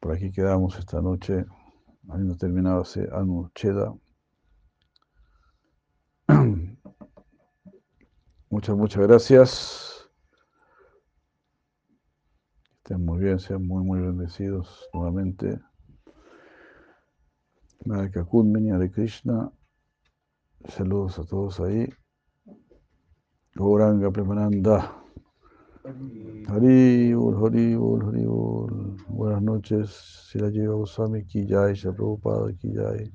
Por 0.00 0.14
aquí 0.14 0.32
quedamos 0.32 0.76
esta 0.76 1.00
noche, 1.00 1.46
habiendo 2.08 2.36
terminado 2.36 2.82
ese 2.82 3.08
Anucheda. 3.12 3.94
Muchas, 8.50 8.76
muchas 8.76 9.06
gracias. 9.06 9.89
Estén 12.90 13.06
muy 13.06 13.20
bien, 13.20 13.38
sean 13.38 13.64
muy, 13.68 13.84
muy 13.84 14.00
bendecidos 14.00 14.90
nuevamente. 14.92 15.60
Naraka 17.84 18.24
Kundmini, 18.24 18.72
Hare 18.72 18.90
Krishna. 18.90 19.48
Saludos 20.66 21.20
a 21.20 21.24
todos 21.24 21.60
ahí. 21.60 21.88
Gauranga 23.54 24.10
Premananda. 24.10 24.92
Hari 26.48 27.14
Ul, 27.14 27.36
Hari 27.40 27.76
Ul, 27.76 28.06
Hari 28.06 28.26
Ul. 28.26 28.96
Buenas 29.06 29.42
noches. 29.42 29.90
Sila 30.32 30.50
Jiva 30.50 30.74
Goswami 30.74 31.24
Ki 31.26 31.46
Jai, 31.46 31.76
Shri 31.76 31.92
Prabhupada 31.92 32.52
Ki 32.58 32.72
Jai. 32.74 33.12